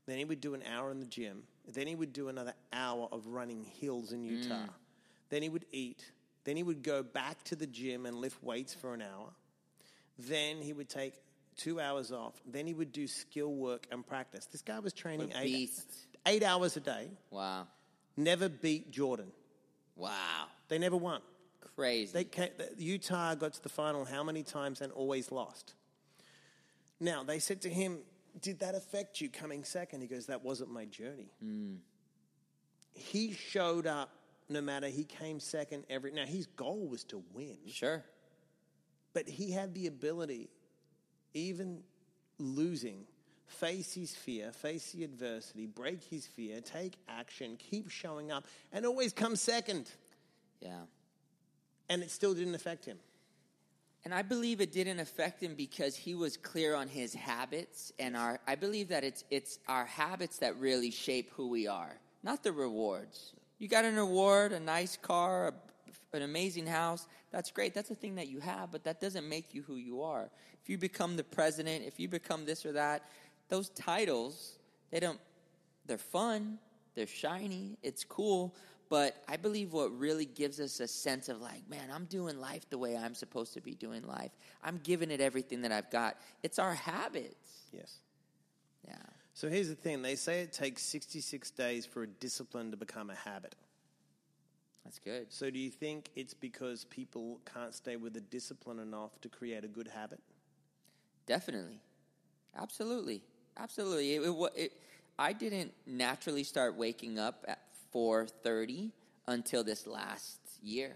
[0.06, 1.44] Then he would do an hour in the gym.
[1.72, 4.66] Then he would do another hour of running hills in Utah.
[5.30, 6.04] Then he would eat.
[6.44, 9.30] Then he would go back to the gym and lift weights for an hour.
[10.20, 11.14] Then he would take
[11.56, 12.34] two hours off.
[12.46, 14.46] Then he would do skill work and practice.
[14.48, 15.92] This guy was training a eight, beast.
[16.26, 17.10] Eight hours a day.
[17.30, 17.68] Wow.
[18.16, 19.32] Never beat Jordan.
[19.96, 20.48] Wow.
[20.68, 21.22] They never won.
[21.76, 22.12] Crazy.
[22.14, 25.74] They came, Utah got to the final how many times and always lost.
[27.00, 28.00] Now, they said to him,
[28.42, 30.02] Did that affect you coming second?
[30.02, 31.32] He goes, That wasn't my journey.
[31.42, 31.76] Hmm.
[32.94, 34.12] He showed up
[34.50, 36.12] no matter, he came second every.
[36.12, 38.04] Now, his goal was to win, sure.
[39.14, 40.50] but he had the ability,
[41.34, 41.82] even
[42.38, 43.06] losing,
[43.54, 48.86] face his fear, face the adversity, break his fear, take action, keep showing up, and
[48.86, 49.90] always come second.
[50.60, 50.82] Yeah.
[51.90, 52.98] And it still didn't affect him.
[54.06, 58.18] And I believe it didn't affect him because he was clear on his habits and
[58.18, 62.44] our I believe that it's it's our habits that really shape who we are, not
[62.44, 63.34] the rewards.
[63.60, 65.54] You got an award, a nice car,
[66.14, 67.74] a, an amazing house, that's great.
[67.74, 70.30] That's a thing that you have, but that doesn't make you who you are.
[70.62, 73.10] If you become the president, if you become this or that,
[73.50, 74.58] those titles,
[74.92, 75.20] they don't
[75.86, 76.60] they're fun,
[76.96, 78.56] they're shiny, it's cool,
[78.90, 82.70] But I believe what really gives us a sense of like, man, I'm doing life
[82.70, 84.32] the way I'm supposed to be doing life.
[84.64, 86.18] I'm giving it everything that I've got.
[86.44, 87.64] It's our habits.
[87.72, 87.98] Yes.
[88.88, 88.96] Yeah.
[89.34, 93.10] So here's the thing they say it takes 66 days for a discipline to become
[93.10, 93.56] a habit.
[94.84, 95.34] That's good.
[95.34, 99.64] So do you think it's because people can't stay with a discipline enough to create
[99.64, 100.20] a good habit?
[101.26, 101.80] Definitely.
[102.56, 103.24] Absolutely.
[103.58, 104.16] Absolutely.
[104.16, 104.72] It, it, it,
[105.18, 107.60] I didn't naturally start waking up at
[107.94, 108.92] 4:30
[109.28, 110.96] until this last year.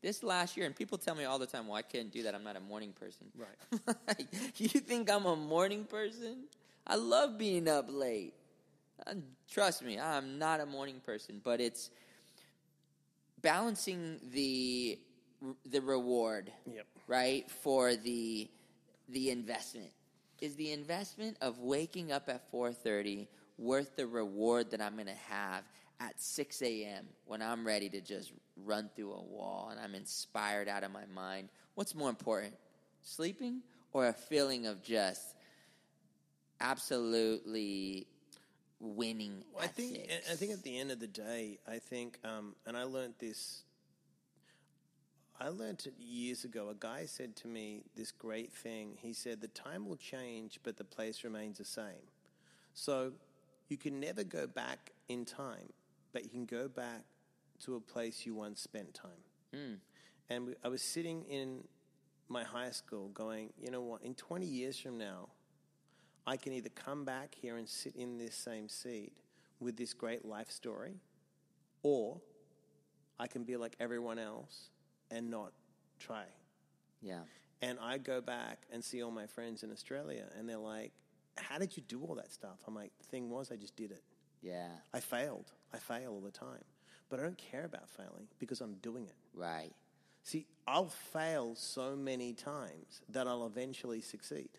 [0.00, 2.34] This last year, and people tell me all the time, "Well, I can't do that.
[2.34, 3.96] I'm not a morning person." Right.
[4.06, 6.44] Like, you think I'm a morning person?
[6.86, 8.34] I love being up late.
[9.06, 9.14] Uh,
[9.50, 11.90] trust me, I'm not a morning person, but it's
[13.42, 14.98] balancing the
[15.70, 16.86] the reward Yep.
[17.06, 18.48] right for the
[19.08, 19.90] the investment
[20.40, 23.26] is the investment of waking up at 4.30
[23.58, 25.62] worth the reward that i'm going to have
[26.00, 28.32] at 6 a.m when i'm ready to just
[28.64, 32.54] run through a wall and i'm inspired out of my mind what's more important
[33.02, 33.60] sleeping
[33.92, 35.34] or a feeling of just
[36.60, 38.06] absolutely
[38.80, 40.30] winning Well, I think six?
[40.30, 43.62] I think at the end of the day, I think, um, and I learned this.
[45.40, 46.68] I learned it years ago.
[46.68, 48.98] A guy said to me this great thing.
[49.00, 52.10] He said, "The time will change, but the place remains the same."
[52.74, 53.12] So
[53.68, 55.72] you can never go back in time,
[56.12, 57.04] but you can go back
[57.60, 59.24] to a place you once spent time.
[59.52, 59.74] Hmm.
[60.28, 61.64] And we, I was sitting in
[62.28, 64.02] my high school, going, you know what?
[64.02, 65.28] In twenty years from now,
[66.26, 69.12] I can either come back here and sit in this same seat
[69.60, 71.00] with this great life story,
[71.82, 72.20] or
[73.18, 74.70] I can be like everyone else
[75.10, 75.52] and not
[75.98, 76.24] try.
[77.02, 77.20] yeah
[77.62, 80.92] And I go back and see all my friends in Australia, and they're like,
[81.36, 82.58] How did you do all that stuff?
[82.66, 84.02] I'm like, The thing was, I just did it.
[84.42, 85.52] yeah I failed.
[85.74, 86.64] I fail all the time.
[87.10, 89.16] But I don't care about failing because I'm doing it.
[89.34, 89.72] right
[90.24, 94.50] See, I'll fail so many times that I'll eventually succeed.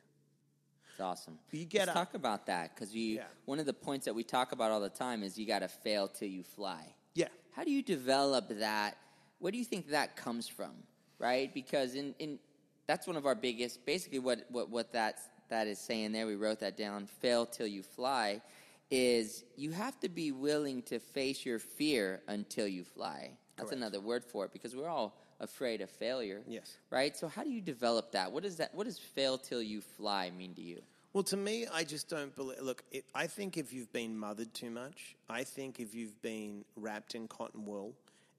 [0.91, 1.37] It's awesome.
[1.51, 3.17] You get Let's up- talk about that because you.
[3.17, 3.23] Yeah.
[3.45, 5.67] One of the points that we talk about all the time is you got to
[5.67, 6.95] fail till you fly.
[7.13, 7.27] Yeah.
[7.55, 8.97] How do you develop that?
[9.39, 10.71] Where do you think that comes from?
[11.17, 12.39] Right, because in, in
[12.87, 13.85] that's one of our biggest.
[13.85, 15.19] Basically, what what what that
[15.49, 16.25] that is saying there.
[16.27, 17.07] We wrote that down.
[17.07, 18.41] Fail till you fly.
[18.89, 23.31] Is you have to be willing to face your fear until you fly.
[23.55, 23.77] That's Correct.
[23.77, 26.41] another word for it because we're all afraid of failure.
[26.47, 26.77] Yes.
[26.89, 27.15] Right.
[27.15, 28.31] So how do you develop that?
[28.31, 28.73] What does that?
[28.73, 30.81] What does fail till you fly mean to you?
[31.13, 32.59] Well, to me, I just don't believe.
[32.61, 36.65] Look, it, I think if you've been mothered too much, I think if you've been
[36.75, 37.93] wrapped in cotton wool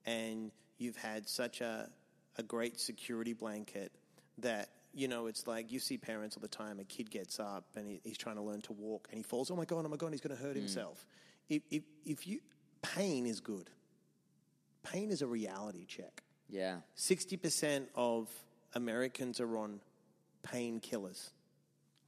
[0.05, 1.89] and you've had such a,
[2.37, 3.91] a great security blanket
[4.39, 6.79] that, you know, it's like you see parents all the time.
[6.79, 9.51] A kid gets up and he, he's trying to learn to walk and he falls.
[9.51, 10.59] Oh my God, oh my God, he's going to hurt hmm.
[10.59, 11.05] himself.
[11.49, 12.39] If, if, if you,
[12.81, 13.69] pain is good.
[14.83, 16.23] Pain is a reality check.
[16.49, 16.77] Yeah.
[16.97, 18.27] 60% of
[18.73, 19.79] Americans are on
[20.43, 21.29] painkillers.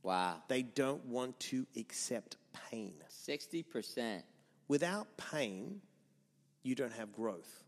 [0.01, 0.37] Wow.
[0.47, 2.37] They don't want to accept
[2.71, 2.95] pain.
[3.27, 4.23] 60%.
[4.67, 5.81] Without pain,
[6.63, 7.62] you don't have growth.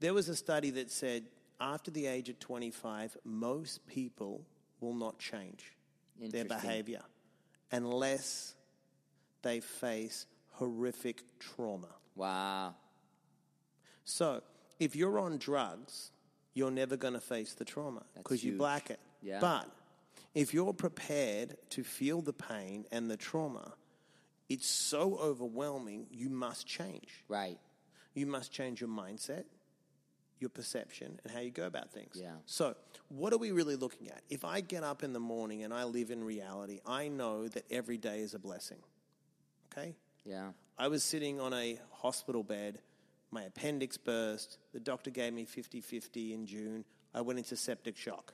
[0.00, 1.24] There was a study that said
[1.60, 4.44] after the age of 25, most people
[4.80, 5.72] will not change
[6.20, 7.02] their behavior
[7.72, 8.54] unless
[9.42, 11.88] they face horrific trauma.
[12.14, 12.74] Wow.
[14.04, 14.42] So,
[14.78, 16.10] if you're on drugs,
[16.54, 19.00] you're never going to face the trauma because you black it.
[19.22, 19.38] Yeah.
[19.40, 19.68] But
[20.34, 23.74] if you're prepared to feel the pain and the trauma,
[24.48, 27.24] it's so overwhelming, you must change.
[27.28, 27.58] Right.
[28.14, 29.44] You must change your mindset,
[30.40, 32.18] your perception, and how you go about things.
[32.20, 32.32] Yeah.
[32.46, 32.74] So,
[33.08, 34.22] what are we really looking at?
[34.30, 37.64] If I get up in the morning and I live in reality, I know that
[37.70, 38.78] every day is a blessing.
[39.72, 39.94] Okay?
[40.24, 40.50] Yeah.
[40.78, 42.80] I was sitting on a hospital bed.
[43.30, 44.58] My appendix burst.
[44.72, 46.84] The doctor gave me 50 50 in June.
[47.14, 48.32] I went into septic shock.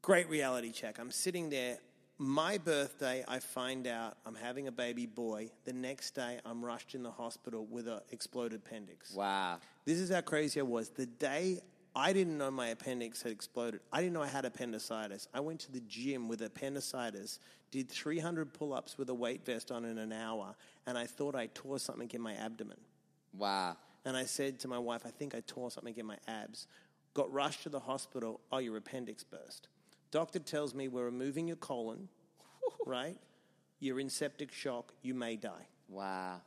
[0.00, 0.98] Great reality check.
[0.98, 1.78] I'm sitting there.
[2.22, 5.50] My birthday, I find out I'm having a baby boy.
[5.64, 9.12] The next day, I'm rushed in the hospital with an exploded appendix.
[9.12, 9.58] Wow.
[9.84, 10.90] This is how crazy I was.
[10.90, 11.58] The day
[11.96, 15.26] I didn't know my appendix had exploded, I didn't know I had appendicitis.
[15.34, 17.40] I went to the gym with appendicitis,
[17.72, 20.54] did 300 pull ups with a weight vest on in an hour,
[20.86, 22.78] and I thought I tore something in my abdomen.
[23.36, 23.76] Wow.
[24.04, 26.68] And I said to my wife, I think I tore something in my abs.
[27.14, 28.40] Got rushed to the hospital.
[28.52, 29.66] Oh, your appendix burst.
[30.12, 32.08] Doctor tells me we're removing your colon,
[32.86, 33.16] right?
[33.80, 34.92] You're in septic shock.
[35.02, 35.66] You may die.
[35.88, 36.40] Wow.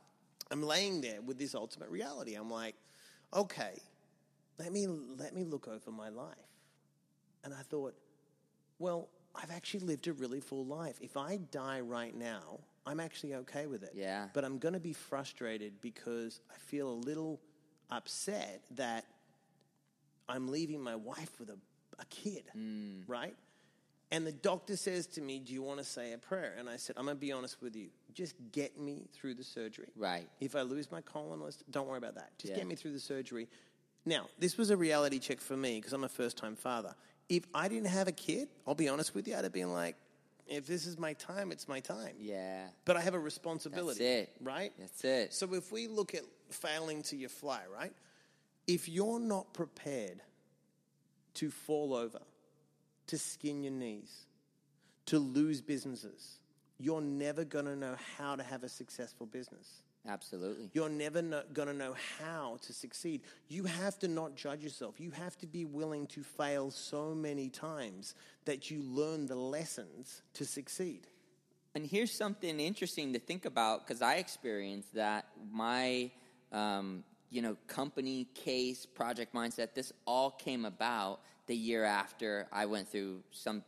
[0.50, 2.34] I'm laying there with this ultimate reality.
[2.34, 2.76] I'm like,
[3.34, 3.74] okay,
[4.58, 6.34] let me let me look over my life.
[7.44, 7.94] And I thought,
[8.78, 10.96] well, I've actually lived a really full life.
[11.00, 13.90] If I die right now, I'm actually okay with it.
[13.94, 14.28] Yeah.
[14.32, 17.40] But I'm going to be frustrated because I feel a little
[17.90, 19.04] upset that
[20.28, 21.58] I'm leaving my wife with a,
[21.98, 23.02] a kid, Mm.
[23.08, 23.34] right?
[24.12, 26.54] And the doctor says to me, Do you want to say a prayer?
[26.58, 27.88] And I said, I'm going to be honest with you.
[28.14, 29.88] Just get me through the surgery.
[29.96, 30.28] Right.
[30.40, 32.30] If I lose my colon, don't worry about that.
[32.38, 32.58] Just Yeah.
[32.58, 33.48] get me through the surgery.
[34.04, 36.94] Now, this was a reality check for me because I'm a first time father.
[37.28, 39.96] If I didn't have a kid, I'll be honest with you, I'd have been like,
[40.46, 42.14] if this is my time, it's my time.
[42.20, 42.68] Yeah.
[42.84, 44.04] But I have a responsibility.
[44.04, 44.36] That's it.
[44.40, 44.72] Right?
[44.78, 45.34] That's it.
[45.34, 47.92] So if we look at failing to your fly, right?
[48.68, 50.22] If you're not prepared
[51.34, 52.20] to fall over,
[53.08, 54.26] to skin your knees,
[55.06, 56.38] to lose businesses,
[56.78, 59.82] you're never going to know how to have a successful business.
[60.08, 60.70] Absolutely.
[60.72, 63.22] You're never no, going to know how to succeed.
[63.48, 65.00] You have to not judge yourself.
[65.00, 70.22] You have to be willing to fail so many times that you learn the lessons
[70.34, 71.08] to succeed.
[71.74, 76.10] And here's something interesting to think about because I experienced that my,
[76.52, 79.74] um, you know, company case, project mindset.
[79.74, 83.62] This all came about the year after I went through some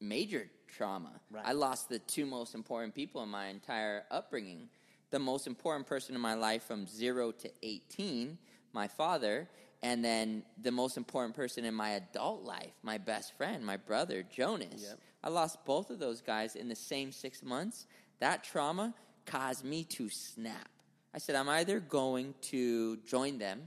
[0.00, 1.20] major trauma.
[1.30, 1.44] Right.
[1.46, 4.68] I lost the two most important people in my entire upbringing.
[5.10, 8.38] The most important person in my life from zero to 18,
[8.72, 9.48] my father,
[9.82, 14.22] and then the most important person in my adult life, my best friend, my brother,
[14.22, 14.82] Jonas.
[14.82, 14.98] Yep.
[15.22, 17.86] I lost both of those guys in the same six months.
[18.20, 18.94] That trauma
[19.26, 20.68] caused me to snap.
[21.14, 23.62] I said, I'm either going to join them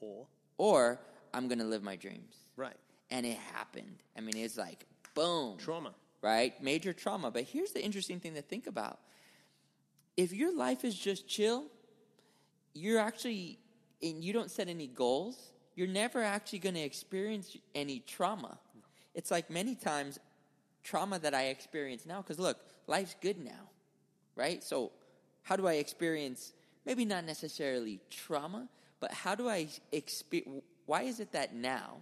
[0.00, 0.26] Or,
[0.58, 1.00] or
[1.34, 2.34] I'm going to live my dreams.
[2.56, 2.76] right,
[3.10, 3.96] And it happened.
[4.16, 5.94] I mean, it's like, boom trauma.
[6.22, 6.60] right?
[6.62, 7.30] Major trauma.
[7.30, 8.98] But here's the interesting thing to think about.
[10.16, 11.64] If your life is just chill,
[12.74, 13.58] you're actually,
[14.02, 18.58] and you don't set any goals, you're never actually going to experience any trauma.
[19.14, 20.18] It's like many times
[20.84, 23.68] trauma that I experience now, because look, life's good now,
[24.36, 24.62] right?
[24.62, 24.92] So,
[25.42, 26.52] how do I experience
[26.86, 28.68] maybe not necessarily trauma,
[29.00, 30.62] but how do I experience?
[30.86, 31.96] Why is it that now,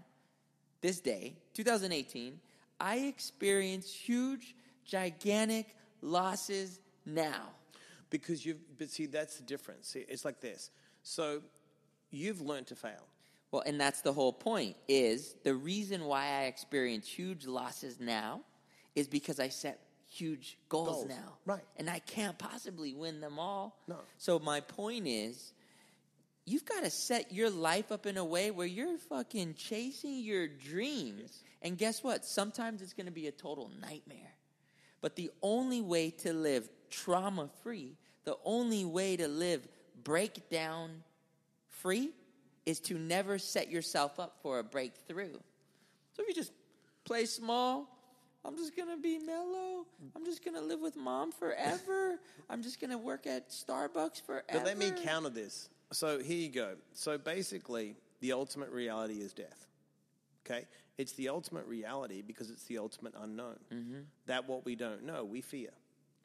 [0.83, 2.39] this day, 2018,
[2.79, 4.55] I experience huge,
[4.85, 7.49] gigantic losses now?
[8.11, 9.97] Because you've, but see, that's the difference.
[9.97, 10.71] It's like this.
[11.03, 11.41] So
[12.11, 13.09] you've learned to fail.
[13.51, 18.41] Well, and that's the whole point is the reason why I experience huge losses now
[18.95, 19.81] is because I set
[20.15, 21.35] huge goals, Goals, now.
[21.47, 21.65] right.
[21.77, 23.77] And I can't possibly win them all.
[23.89, 23.99] No.
[24.19, 25.53] So my point is
[26.45, 30.47] you've got to set your life up in a way where you're fucking chasing your
[30.47, 31.43] dreams.
[31.63, 32.25] And guess what?
[32.25, 34.35] Sometimes it's going to be a total nightmare.
[35.01, 39.67] But the only way to live trauma free, the only way to live
[40.03, 41.03] breakdown
[41.69, 42.11] free
[42.67, 45.33] is to never set yourself up for a breakthrough.
[46.15, 46.53] So if you just
[47.05, 47.89] play small,
[48.45, 49.87] I'm just gonna be mellow.
[50.15, 52.19] I'm just gonna live with mom forever.
[52.51, 54.45] I'm just gonna work at Starbucks forever.
[54.53, 55.71] But let me counter this.
[55.93, 56.75] So here you go.
[56.93, 59.67] So basically, the ultimate reality is death.
[60.45, 60.67] Okay?
[60.99, 63.57] It's the ultimate reality because it's the ultimate unknown.
[63.73, 64.01] Mm-hmm.
[64.27, 65.71] That what we don't know, we fear.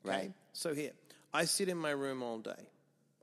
[0.05, 0.17] Okay?
[0.17, 0.33] Right.
[0.53, 0.91] So here,
[1.33, 2.67] I sit in my room all day.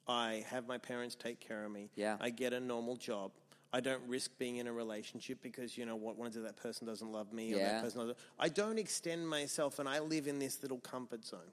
[0.09, 1.91] I have my parents take care of me.
[1.97, 2.17] Yeah.
[2.21, 3.33] I get a normal job.
[3.73, 6.17] I don't risk being in a relationship because you know what?
[6.17, 7.73] What if that person doesn't love me or Yeah.
[7.73, 8.19] that person doesn't?
[8.39, 11.53] I don't extend myself, and I live in this little comfort zone.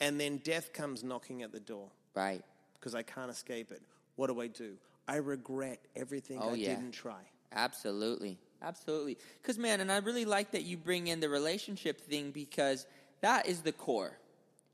[0.00, 2.42] And then death comes knocking at the door Right.
[2.74, 3.82] because I can't escape it.
[4.16, 4.76] What do I do?
[5.08, 6.70] I regret everything Oh, I yeah.
[6.70, 7.22] didn't try.
[7.52, 8.38] Absolutely.
[8.62, 9.18] Absolutely.
[9.40, 12.86] Because, man, and I really like that you bring in the relationship thing because
[13.20, 14.16] that is the core.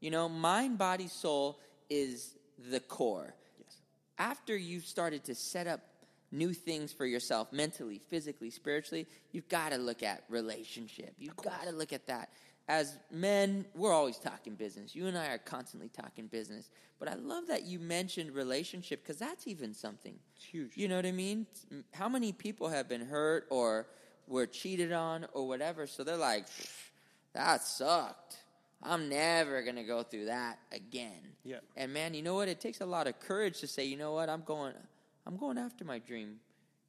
[0.01, 1.59] You know, mind, body, soul
[1.91, 2.37] is
[2.71, 3.35] the core.
[3.59, 3.79] Yes.
[4.19, 5.81] After you've started to set up
[6.31, 11.15] new things for yourself mentally, physically, spiritually, you've got to look at relationship.
[11.19, 12.31] You've got to look at that.
[12.69, 14.95] As men, we're always talking business.
[14.95, 16.69] You and I are constantly talking business.
[16.99, 20.15] But I love that you mentioned relationship because that's even something.
[20.37, 20.77] It's huge.
[20.77, 21.47] You know what I mean?
[21.95, 23.87] How many people have been hurt or
[24.27, 25.87] were cheated on or whatever?
[25.87, 26.47] So they're like,
[27.33, 28.37] that sucked.
[28.83, 31.35] I'm never going to go through that again.
[31.45, 31.59] Yeah.
[31.77, 32.49] And man, you know what?
[32.49, 34.29] It takes a lot of courage to say, you know what?
[34.29, 34.75] I'm going
[35.29, 36.41] I'm going after my dream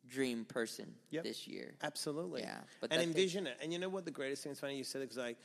[0.09, 1.23] dream person Yep.
[1.23, 1.75] this year.
[1.83, 2.41] Absolutely.
[2.41, 3.57] Yeah, but and envision it.
[3.61, 4.05] And you know what?
[4.05, 5.35] The greatest thing is funny you said it because I,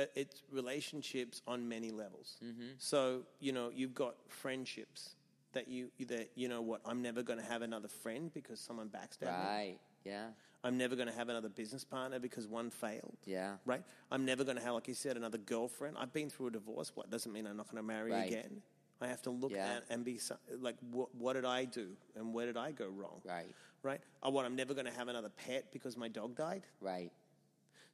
[0.00, 2.38] uh, it's relationships on many levels.
[2.42, 2.62] Mm-hmm.
[2.78, 5.16] So you know you've got friendships
[5.52, 8.88] that you that you know what I'm never going to have another friend because someone
[8.88, 9.48] backstabbed me.
[9.48, 9.78] Right.
[10.04, 10.28] Yeah.
[10.64, 13.16] I'm never going to have another business partner because one failed.
[13.24, 13.56] Yeah.
[13.66, 13.82] Right.
[14.10, 15.96] I'm never going to have, like you said, another girlfriend.
[15.98, 16.90] I've been through a divorce.
[16.94, 18.26] What doesn't mean I'm not going to marry Right.
[18.28, 18.62] again.
[19.00, 19.76] I have to look Yeah.
[19.76, 20.20] at and be
[20.60, 23.20] like, what, what did I do and where did I go wrong?
[23.24, 23.54] Right.
[23.82, 24.00] Right.
[24.22, 24.44] Oh, what?
[24.44, 26.62] I'm never going to have another pet because my dog died.
[26.80, 27.12] Right.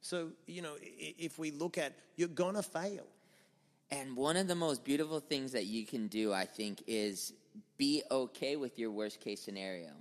[0.01, 3.05] So you know, if we look at, you're gonna fail.
[3.89, 7.33] And one of the most beautiful things that you can do, I think, is
[7.77, 9.91] be okay with your worst case scenario.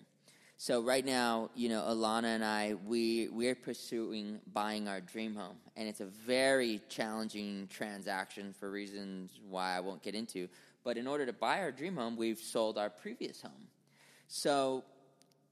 [0.57, 5.57] So right now, you know, Alana and I, we we're pursuing buying our dream home,
[5.77, 10.49] and it's a very challenging transaction for reasons why I won't get into.
[10.85, 13.69] But in order to buy our dream home, we've sold our previous home.
[14.27, 14.85] So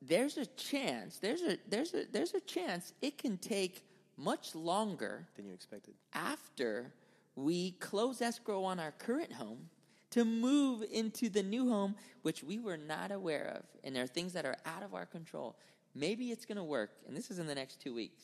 [0.03, 3.85] there's a chance, there's a there's a there's a chance it can take
[4.17, 5.95] much longer Than you expected.
[6.13, 6.93] after
[7.37, 9.69] we close escrow on our current home
[10.11, 13.63] to move into the new home, which we were not aware of.
[13.85, 15.57] And there are things that are out of our control.
[15.95, 18.23] Maybe it's going to work, and this is in the next two weeks.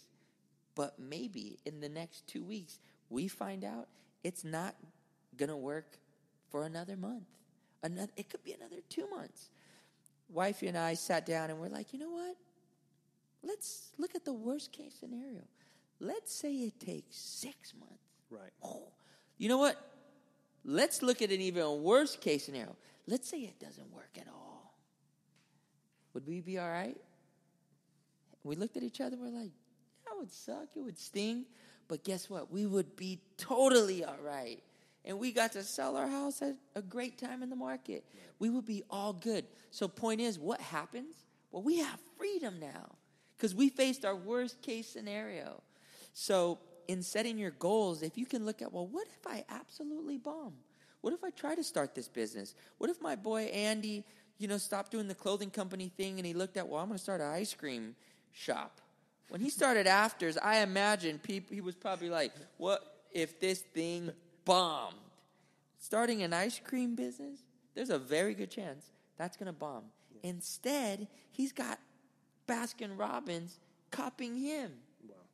[0.75, 3.89] But maybe in the next two weeks, we find out
[4.25, 4.75] it's not
[5.37, 5.99] going to work
[6.51, 7.25] for another month.
[7.83, 9.51] Another, it could be another two months.
[10.29, 12.37] Wifey and I sat down and we're like, you know what?
[13.43, 15.43] Let's look at the worst case scenario.
[16.01, 17.95] Let's say it takes six months.
[18.29, 18.51] Right.
[18.63, 18.89] Oh,
[19.39, 19.77] you know what?
[20.65, 22.75] Let's look at an even worse case scenario.
[23.07, 24.75] Let's say it doesn't work at all.
[26.15, 26.97] Would we be all right?
[28.43, 29.17] We looked at each other.
[29.17, 29.53] We're like,
[30.05, 30.69] that would suck.
[30.75, 31.45] It would sting.
[31.89, 32.51] But guess what?
[32.51, 34.61] We would be totally all right.
[35.07, 38.05] And we got to sell our house at a great time in the market.
[38.41, 39.45] We would be all good.
[39.71, 41.15] So, point is, what happens?
[41.53, 42.97] Well, we have freedom now
[43.37, 45.63] because we faced our worst case scenario.
[46.13, 50.19] So, in setting your goals, if you can look at, well, what if I absolutely
[50.19, 50.55] bomb?
[51.01, 52.55] What if I try to start this business?
[52.79, 54.05] What if my boy Andy,
[54.39, 56.99] you know, stopped doing the clothing company thing and he looked at, well, I'm going
[56.99, 57.95] to start an ice cream
[58.33, 58.81] shop.
[59.29, 64.11] When he started Afters, I imagine people, he was probably like, what if this thing
[64.47, 64.97] bombed?
[65.79, 67.41] Starting an ice cream business,
[67.75, 69.85] there's a very good chance that's going to bomb.
[70.23, 71.79] Instead, he's got
[72.49, 74.73] Baskin Robbins copying him.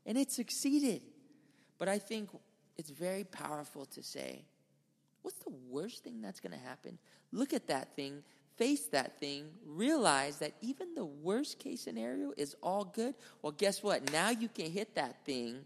[0.05, 1.03] And it succeeded.
[1.79, 2.31] But I think
[2.77, 4.45] it's very powerful to say,
[5.23, 6.99] what's the worst thing that's going to happen?
[7.31, 8.25] Look at that thing,
[8.57, 13.15] face that thing, realize that even the worst case scenario is all good.
[13.41, 14.13] Well, guess what?
[14.13, 15.61] Now you can hit that thing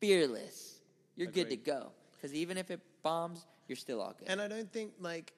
[0.00, 0.80] fearless.
[1.16, 1.92] You're good to go.
[2.24, 4.30] Because even if it bombs, you're still all good.
[4.30, 5.34] And I don't think like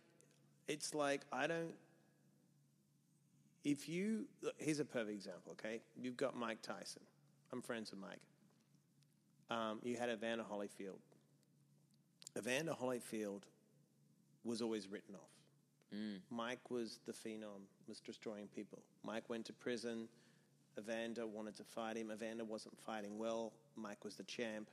[0.68, 1.74] it's like I don't.
[3.64, 5.80] If you look, here's a perfect example, okay?
[6.00, 7.02] You've got Mike Tyson.
[7.52, 8.20] I'm friends with Mike.
[9.50, 11.00] Um, you had Evander Holyfield.
[12.38, 13.42] Evander Holyfield
[14.44, 15.98] was always written off.
[16.30, 18.78] Mike was the phenom, was destroying people.
[19.02, 20.06] Mike went to prison.
[20.78, 22.12] Evander wanted to fight him.
[22.12, 23.54] Evander wasn't fighting well.
[23.74, 24.70] Mike was the champ.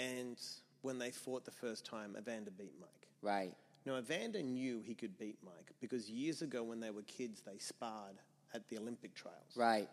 [0.00, 0.36] And
[0.82, 3.08] when they fought the first time, Evander beat Mike.
[3.22, 3.54] right.
[3.84, 7.58] Now, Evander knew he could beat Mike because years ago, when they were kids, they
[7.58, 8.14] sparred
[8.54, 9.56] at the Olympic trials.
[9.56, 9.88] Right.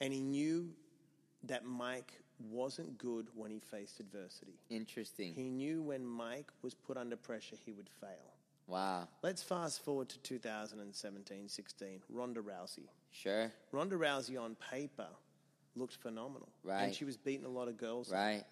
[0.00, 0.70] And he knew
[1.42, 4.54] that Mike wasn't good when he faced adversity.
[4.70, 5.34] Interesting.
[5.34, 8.34] He knew when Mike was put under pressure, he would fail.
[8.68, 9.08] wow.
[9.24, 12.02] Let's fast forward to 2017 16.
[12.08, 12.86] Ronda Rousey.
[13.10, 13.50] Sure.
[13.72, 15.08] Ronda Rousey on paper
[15.74, 16.48] looked phenomenal.
[16.62, 16.82] Right.
[16.84, 18.12] And she was beating a lot of girls.
[18.12, 18.44] Right.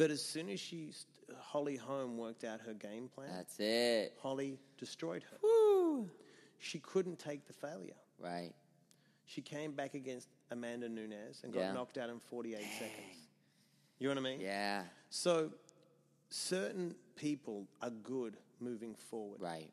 [0.00, 0.92] But as soon as she,
[1.38, 4.16] Holly Holm worked out her game plan, That's it.
[4.22, 5.36] Holly destroyed her.
[5.42, 6.08] Woo.
[6.58, 7.92] She couldn't take the failure.
[8.18, 8.54] Right.
[9.26, 11.72] She came back against Amanda Nunes and got Yeah.
[11.74, 13.28] knocked out in 48 seconds.
[13.98, 14.40] You know what I mean?
[14.40, 14.86] Yeah.
[15.10, 15.52] So
[16.30, 19.42] certain people are good moving forward.
[19.42, 19.70] Right.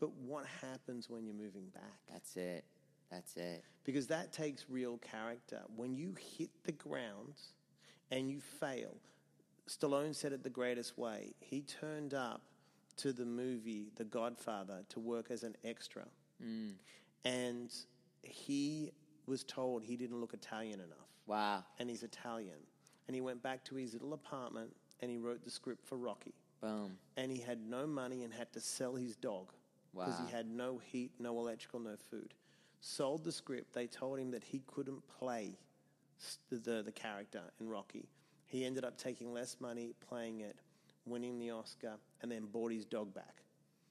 [0.00, 2.00] But what happens when you're moving back?
[2.10, 2.64] That's it.
[3.12, 3.62] That's it.
[3.84, 5.62] Because that takes real character.
[5.76, 7.34] When you hit the ground
[8.10, 8.96] and you fail,
[9.68, 11.34] Stallone said it the greatest way.
[11.40, 12.42] He turned up
[12.98, 16.04] to the movie The Godfather to work as an extra.
[16.42, 16.72] Mm.
[17.24, 17.70] And
[18.22, 18.90] he
[19.26, 21.08] was told he didn't look Italian enough.
[21.26, 21.64] Wow.
[21.78, 22.58] And he's Italian.
[23.08, 26.34] And he went back to his little apartment and he wrote the script for Rocky.
[26.60, 26.96] Boom.
[27.16, 29.52] And he had no money and had to sell his dog
[29.94, 30.26] because Wow.
[30.26, 32.34] he had no heat, no electrical, no food.
[32.80, 33.72] Sold the script.
[33.74, 35.58] They told him that he couldn't play
[36.50, 38.08] the, the, the character in Rocky.
[38.46, 40.56] He ended up taking less money, playing it,
[41.04, 43.42] winning the Oscar, and then bought his dog back.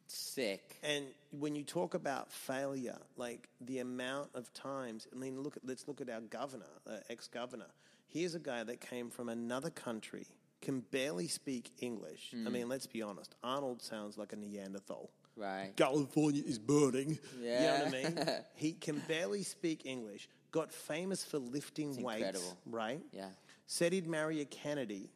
[0.07, 0.77] Sick.
[0.83, 5.65] And when you talk about failure, like the amount of times, I mean, look at
[5.65, 7.67] let's look at our governor, uh, ex-governor.
[8.07, 10.27] Here's a guy that came from another country,
[10.61, 12.33] can barely speak English.
[12.33, 13.35] I mean, let's be honest.
[13.43, 15.09] Arnold sounds like a Neanderthal.
[15.35, 15.73] Right.
[15.75, 17.19] California is burning.
[17.41, 17.59] Yeah.
[17.59, 18.43] You know what I mean?
[18.55, 20.29] he can barely speak English.
[20.51, 22.19] Got famous for lifting weights.
[22.19, 22.57] incredible.
[22.67, 23.01] Right.
[23.11, 23.27] Yeah.
[23.67, 25.09] Said he'd marry a Kennedy.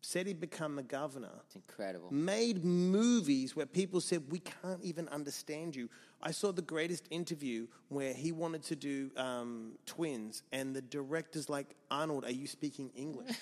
[0.00, 2.12] Said he'd become the governor It's incredible.
[2.12, 5.88] made movies where people said we can't even understand you.
[6.22, 11.48] I saw the greatest interview where he wanted to do um, twins, and the director's
[11.48, 13.34] like, "Arnold, are you speaking English?"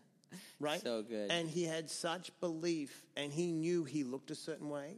[0.60, 0.80] right?
[0.80, 1.30] So good.
[1.30, 4.94] And he had such belief and he knew he looked a certain way.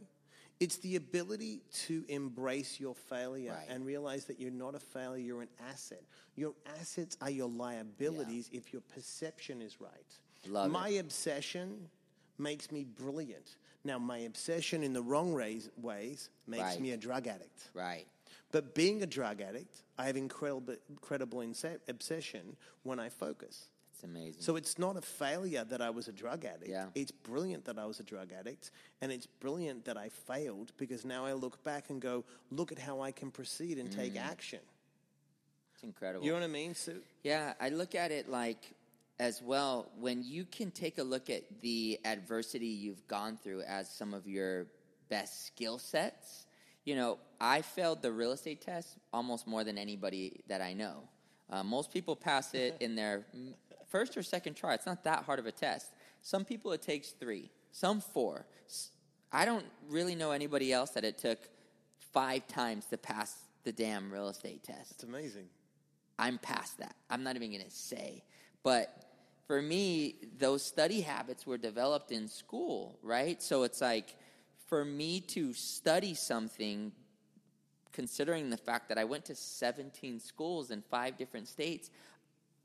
[0.59, 3.67] It's the ability to embrace your failure Right.
[3.69, 6.03] and realize that you're not a failure, you're an asset.
[6.35, 10.19] Your assets are your liabilities if your perception is right.
[10.47, 10.73] Love it.
[10.73, 11.89] my obsession
[12.37, 13.55] makes me brilliant.
[13.85, 16.81] Now, my obsession in the wrong ways, ways makes Right.
[16.81, 17.69] me a drug addict.
[17.73, 18.07] Right.
[18.51, 23.69] But being a drug addict, I have incredible, incredible obsession when I focus.
[23.99, 24.41] It's amazing.
[24.41, 26.69] So it's not a failure that I was a drug addict.
[26.69, 26.85] Yeah.
[26.95, 28.71] It's brilliant that I was a drug addict.
[29.01, 32.79] And it's brilliant that I failed because now I look back and go, look at
[32.79, 34.21] how I can proceed and take Mm.
[34.25, 34.59] action.
[35.73, 36.25] it's incredible.
[36.25, 37.01] You know what I mean, Sue?
[37.23, 38.73] Yeah, I look at it like
[39.19, 43.89] as well when you can take a look at the adversity you've gone through as
[43.89, 44.67] some of your
[45.09, 46.45] best skill sets.
[46.85, 51.03] You know, I failed the real estate test almost more than anybody that I know.
[51.49, 53.25] Uh, most people pass it in their
[53.89, 54.73] first or second try.
[54.73, 55.93] It's not that hard of a test.
[56.21, 58.45] Some people it takes three, some four.
[59.31, 61.39] I don't really know anybody else that it took
[62.13, 64.91] five times to pass the damn real estate test.
[64.91, 65.47] It's amazing.
[66.17, 66.95] I'm past that.
[67.09, 68.23] I'm not even going to say.
[68.63, 68.93] But
[69.47, 73.41] for me, those study habits were developed in school, right?
[73.41, 74.15] So it's like
[74.67, 76.91] for me to study something,
[77.93, 81.89] considering the fact that I went to 17 schools in five different states,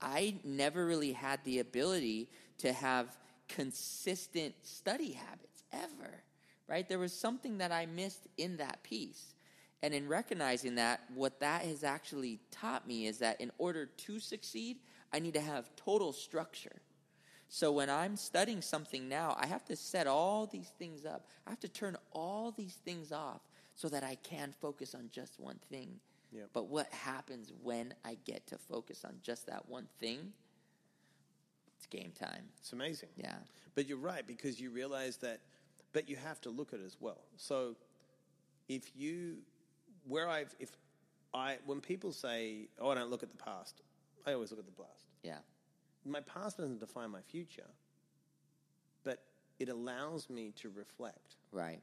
[0.01, 3.17] I never really had the ability to have
[3.49, 6.23] consistent study habits ever,
[6.69, 6.89] right?
[6.89, 9.35] There was something that I missed in that piece.
[9.83, 14.19] And in recognizing that, what that has actually taught me is that in order to
[14.19, 14.79] succeed,
[15.13, 16.81] I need to have total structure.
[17.49, 21.27] So when I'm studying something now, I have to set all these things up.
[21.47, 23.43] I have to turn all these things off
[23.75, 26.01] so that I can focus on just one thing.
[26.33, 26.51] Yep.
[26.53, 30.33] But what happens when I get to focus on just that one thing?
[31.77, 32.45] It's game time.
[32.59, 33.11] It's amazing.
[33.17, 33.37] Yeah.
[33.75, 35.41] But you're right because you realize that,
[35.93, 37.21] but you have to look at it as well.
[37.37, 37.77] So
[38.69, 39.39] if you,
[40.09, 40.71] where I've, if
[41.33, 43.83] I, when people say, oh, I don't look at the past,
[44.27, 45.07] I always look at the past.
[45.23, 45.39] Yeah.
[46.07, 47.69] My past doesn't define my future,
[49.05, 49.23] but
[49.59, 51.81] it allows me to reflect, Right.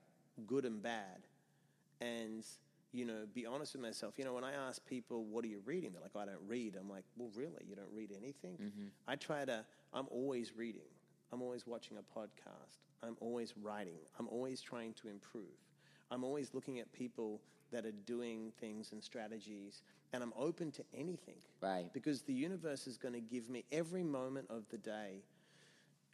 [0.47, 1.27] good and bad,
[2.01, 2.45] and
[2.93, 4.15] you know, be honest with myself.
[4.17, 6.75] You know, when I ask people, "What are you reading?" They're like, "I don't read."
[6.75, 7.63] I'm like, "Well, really?
[7.65, 8.57] You don't read anything?"
[9.07, 9.65] I try to.
[9.93, 10.89] I'm always reading.
[11.31, 12.79] I'm always watching a podcast.
[13.01, 13.99] I'm always writing.
[14.19, 15.55] I'm always trying to improve.
[16.11, 17.41] I'm always looking at people
[17.71, 21.89] that are doing things and strategies, and I'm open to anything Right.
[21.93, 25.23] because the universe is going to give me every moment of the day.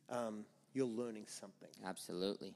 [0.09, 1.69] Um, you're learning something.
[1.83, 2.53] Absolutely.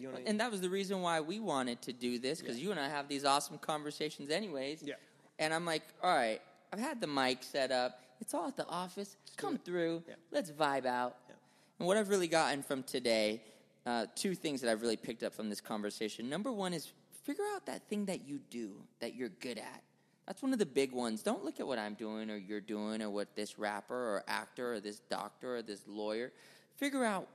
[0.00, 0.28] You know I mean?
[0.28, 2.88] And that was the reason why we wanted to do this because you and I
[2.88, 4.82] have these awesome conversations, anyways.
[4.82, 4.94] Yeah.
[5.38, 6.40] And I'm like, all right,
[6.72, 8.00] I've had the mic set up.
[8.20, 9.16] It's all at the office.
[9.36, 10.02] Come through.
[10.08, 10.14] Yeah.
[10.30, 11.16] Let's vibe out.
[11.28, 11.34] Yeah.
[11.78, 13.42] And what I've really gotten from today,
[13.86, 16.28] uh, two things that I've really picked up from this conversation.
[16.28, 16.92] Number one is
[17.24, 19.82] figure out that thing that you do that you're good at.
[20.26, 21.22] That's one of the big ones.
[21.22, 24.74] Don't look at what I'm doing or you're doing or what this rapper or actor
[24.74, 26.30] or this doctor or this lawyer.
[26.76, 27.26] Figure out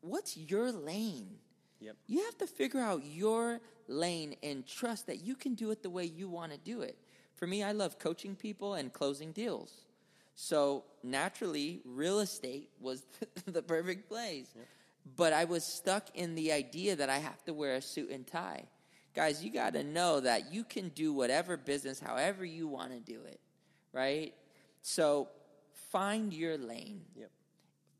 [0.00, 1.28] what's your lane.
[1.80, 1.96] Yep.
[2.06, 5.90] You have to figure out your lane and trust that you can do it the
[5.90, 6.98] way you want to do it.
[7.34, 9.72] For me, I love coaching people and closing deals.
[10.34, 13.04] So naturally, real estate was
[13.46, 14.48] the perfect place.
[15.16, 18.26] But I was stuck in the idea that I have to wear a suit and
[18.26, 18.64] tie.
[19.14, 23.00] Guys, you got to know that you can do whatever business however you want to
[23.00, 23.40] do it,
[23.92, 24.34] right?
[24.82, 25.28] So
[25.90, 27.30] find your lane Yep.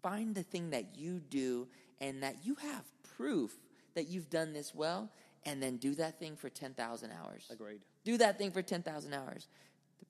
[0.03, 1.69] find the thing that you do
[2.01, 2.85] and that you have
[3.17, 3.57] proof
[3.97, 5.11] that you've done this well
[5.45, 7.47] and then do that thing for 10,000 hours.
[7.51, 7.81] Agreed.
[8.05, 9.49] Do that thing for 10,000 hours.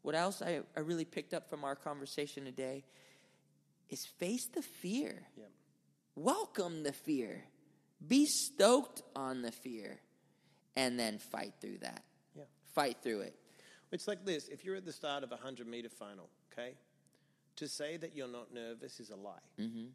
[0.02, 2.84] What else I, I really picked up from our conversation today
[3.88, 5.26] is face the fear.
[5.36, 5.50] Yep.
[6.14, 7.44] Welcome the fear.
[8.06, 10.00] Be stoked on the fear
[10.76, 12.02] and then fight through that.
[12.36, 12.44] Yeah.
[12.74, 13.34] Fight through it.
[13.92, 16.74] It's like this if you're at the start of a 100 meter final, okay,
[17.56, 19.32] to say that you're not nervous is a lie.
[19.58, 19.86] Mm-hmm.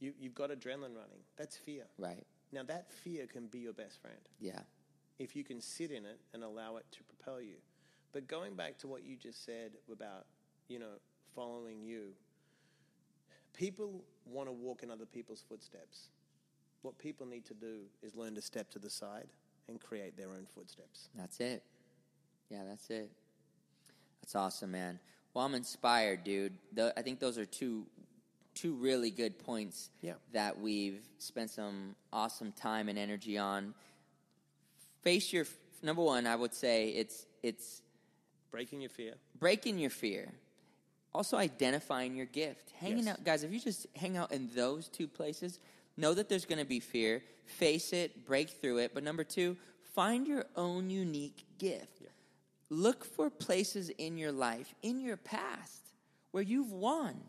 [0.00, 1.22] You, you've got adrenaline running.
[1.36, 1.84] That's fear.
[1.98, 2.24] Right.
[2.52, 4.60] Now, that fear can be your best friend Yeah.
[5.18, 7.56] if you can sit in it and allow it to propel you.
[8.12, 10.26] But going back to what you just said about,
[10.68, 10.98] you know,
[11.34, 12.12] following you,
[13.52, 16.08] people want to walk in other people's footsteps.
[16.82, 19.28] What people need to do is learn to step to the side
[19.68, 21.08] and create their own footsteps.
[21.16, 21.62] That's it.
[22.50, 23.10] Yeah, that's it.
[24.20, 24.98] That's awesome, man.
[25.32, 26.52] Well, I'm inspired, dude.
[26.72, 27.86] Tho- I think those are two
[28.54, 30.14] two really good points Yeah.
[30.32, 33.74] that we've spent some awesome time and energy on.
[35.02, 35.46] Face your
[35.82, 36.26] number one.
[36.26, 37.82] I would say it's it's
[38.50, 39.14] Breaking your fear.
[39.38, 40.32] breaking your fear.
[41.12, 42.70] Also, identifying your gift.
[42.72, 43.18] Hanging Yes.
[43.18, 45.58] out, guys, if you just hang out in those two places,
[45.96, 47.22] know that there's going to be fear.
[47.46, 48.92] Face it, break through it.
[48.94, 49.56] But number two,
[49.94, 52.02] find your own unique gift.
[52.70, 55.82] Look for places in your life, in your past,
[56.32, 57.20] where you've won.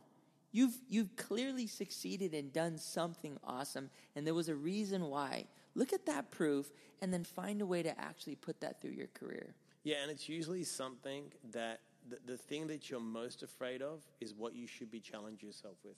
[0.55, 5.47] You've, you've clearly succeeded and done something awesome, and there was a reason why.
[5.75, 9.07] Look at that proof and then find a way to actually put that through your
[9.07, 9.53] career.
[9.83, 14.33] Yeah, and it's usually something that the, the thing that you're most afraid of is
[14.33, 15.97] what you should be challenging yourself with.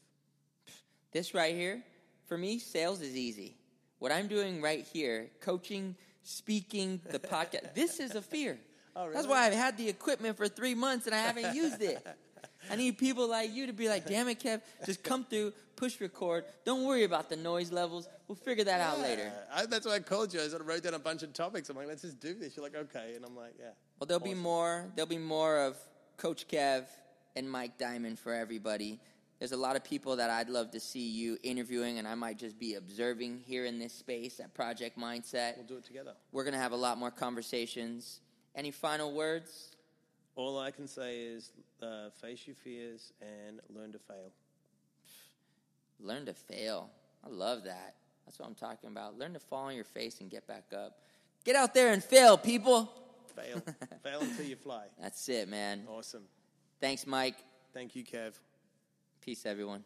[1.11, 1.83] This right here,
[2.25, 3.57] for me, sales is easy.
[3.99, 8.57] What I'm doing right here, coaching, speaking, the podcast, this is a fear.
[8.95, 9.13] Oh, really?
[9.13, 12.03] That's why I've had the equipment for three months and I haven't used it.
[12.69, 15.99] I need people like you to be like, damn it, Kev, just come through, push
[16.01, 16.45] record.
[16.65, 18.07] Don't worry about the noise levels.
[18.27, 19.31] We'll figure that out later.
[19.53, 20.41] I, that's why I called you.
[20.41, 21.69] I sort of wrote down a bunch of topics.
[21.69, 22.55] I'm like, let's just do this.
[22.55, 23.69] You're like, okay, and I'm like, yeah.
[23.99, 24.91] Well, there'll be more.
[24.95, 25.77] There'll be more of
[26.17, 26.85] Coach Kev
[27.35, 28.99] and Mike Diamond for everybody.
[29.39, 32.39] There's a lot of people that I'd love to see you interviewing, and I might
[32.39, 35.57] just be observing here in this space at Project Mindset.
[35.57, 36.13] We'll do it together.
[36.31, 38.21] We're gonna have a lot more conversations.
[38.55, 39.75] Any final words?
[40.37, 44.31] All I can say is uh, face your fears and learn to fail.
[45.99, 46.91] Learn to fail.
[47.25, 47.95] I love that.
[48.23, 49.17] That's what I'm talking about.
[49.17, 50.99] Learn to fall on your face and get back up.
[51.43, 52.93] Get out there and fail, people.
[53.35, 53.63] Fail.
[54.03, 54.85] fail until you fly.
[55.01, 55.85] That's it, man.
[55.89, 56.23] Awesome.
[56.79, 57.37] Thanks, Mike.
[57.73, 58.33] Thank you, Kev.
[59.21, 59.83] Peace, everyone.